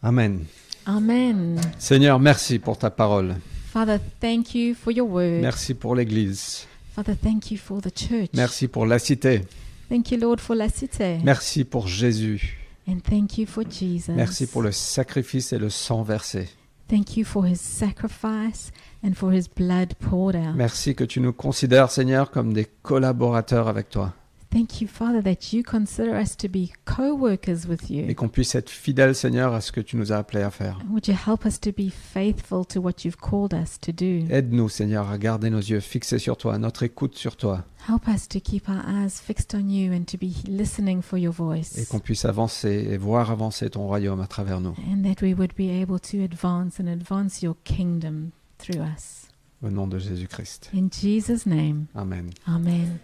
Amen. 0.03 0.45
Amen. 0.85 1.61
Seigneur, 1.79 2.19
merci 2.19 2.59
pour 2.59 2.77
ta 2.77 2.89
parole. 2.89 3.35
Father, 3.71 3.99
thank 4.19 4.53
you 4.53 4.75
for 4.75 4.91
your 4.91 5.07
word. 5.07 5.41
Merci 5.41 5.73
pour 5.73 5.95
l'Église. 5.95 6.67
Father, 6.93 7.15
thank 7.15 7.49
you 7.49 7.57
for 7.57 7.81
the 7.81 7.89
church. 7.89 8.29
Merci 8.33 8.67
pour 8.67 8.85
la 8.85 8.99
cité. 8.99 9.41
Thank 9.89 10.11
you, 10.11 10.17
Lord, 10.17 10.39
for 10.39 10.55
La 10.55 10.69
Cité. 10.69 11.19
Merci 11.23 11.63
pour 11.63 11.87
Jésus. 11.87 12.57
And 12.87 12.99
thank 12.99 13.37
you 13.37 13.45
for 13.45 13.63
Jesus. 13.63 14.11
Merci 14.13 14.47
pour 14.47 14.61
le 14.61 14.71
sacrifice 14.71 15.53
et 15.53 15.59
le 15.59 15.69
sang 15.69 16.03
versé. 16.03 16.49
Thank 16.89 17.15
you 17.15 17.23
for 17.23 17.45
his 17.45 17.59
sacrifice 17.59 18.71
and 19.03 19.13
for 19.13 19.31
his 19.31 19.47
blood 19.47 19.93
poured 19.95 20.35
out. 20.35 20.55
Merci 20.55 20.95
que 20.95 21.03
tu 21.03 21.21
nous 21.21 21.31
considères, 21.31 21.91
Seigneur, 21.91 22.31
comme 22.31 22.53
des 22.53 22.65
collaborateurs 22.81 23.67
avec 23.67 23.89
toi 23.89 24.13
Thank 24.53 24.81
you, 24.81 24.87
Father, 24.87 25.23
that 25.23 25.51
you 25.51 25.63
consider 25.63 26.13
us 26.13 26.37
to 26.37 26.47
be 26.47 26.71
co 26.85 27.15
workers 27.15 27.65
with 27.67 27.89
et 27.89 28.07
you. 28.09 28.13
qu'on 28.13 28.29
puisse 28.29 28.53
être 28.53 28.69
fidèles, 28.69 29.15
Seigneur, 29.15 29.51
à 29.51 29.61
ce 29.61 29.71
que 29.71 29.81
tu 29.81 29.97
nous 29.97 30.11
as 30.13 30.17
appelés 30.17 30.43
à 30.43 30.51
faire. 30.51 30.77
Would 30.91 31.07
you 31.07 31.15
help 31.15 31.43
us 31.43 31.59
to 31.61 31.71
be 31.71 31.89
faithful 31.89 32.63
to 32.67 32.79
what 32.79 33.03
you've 33.03 33.17
called 33.17 33.51
us 33.53 33.79
to 33.81 33.91
do? 33.91 34.27
Aide-nous, 34.31 34.69
Seigneur, 34.69 35.09
à 35.09 35.17
garder 35.17 35.49
nos 35.49 35.57
yeux 35.57 35.79
fixés 35.79 36.19
sur 36.19 36.37
toi, 36.37 36.59
notre 36.59 36.83
écoute 36.83 37.17
sur 37.17 37.35
toi, 37.35 37.65
Help 37.89 38.07
us 38.07 38.27
to 38.29 38.39
keep 38.39 38.69
our 38.69 38.83
eyes 38.87 39.19
fixed 39.19 39.55
on 39.55 39.67
you 39.69 39.91
and 39.91 40.03
to 40.05 40.17
be 40.17 40.31
listening 40.47 41.01
for 41.01 41.17
your 41.17 41.33
et 41.33 41.35
voice. 41.35 41.87
qu'on 41.89 41.99
puisse 41.99 42.23
avancer 42.23 42.87
et 42.91 42.97
voir 42.97 43.31
avancer 43.31 43.71
ton 43.71 43.87
royaume 43.87 44.21
à 44.21 44.27
travers 44.27 44.61
nous. 44.61 44.75
And 44.87 45.01
that 45.03 45.21
we 45.23 45.33
would 45.33 45.53
be 45.57 45.69
able 45.81 45.99
to 45.99 46.23
advance 46.23 46.79
and 46.79 46.87
advance 46.87 47.41
your 47.41 47.55
kingdom 47.63 48.29
through 48.59 48.81
us. 48.83 49.27
Au 49.63 49.71
nom 49.71 49.87
de 49.87 49.97
Jésus-Christ. 49.97 50.69
In 50.75 50.89
Jesus' 50.91 51.47
name, 51.47 51.87
Amen. 51.95 52.29
Amen. 52.47 52.99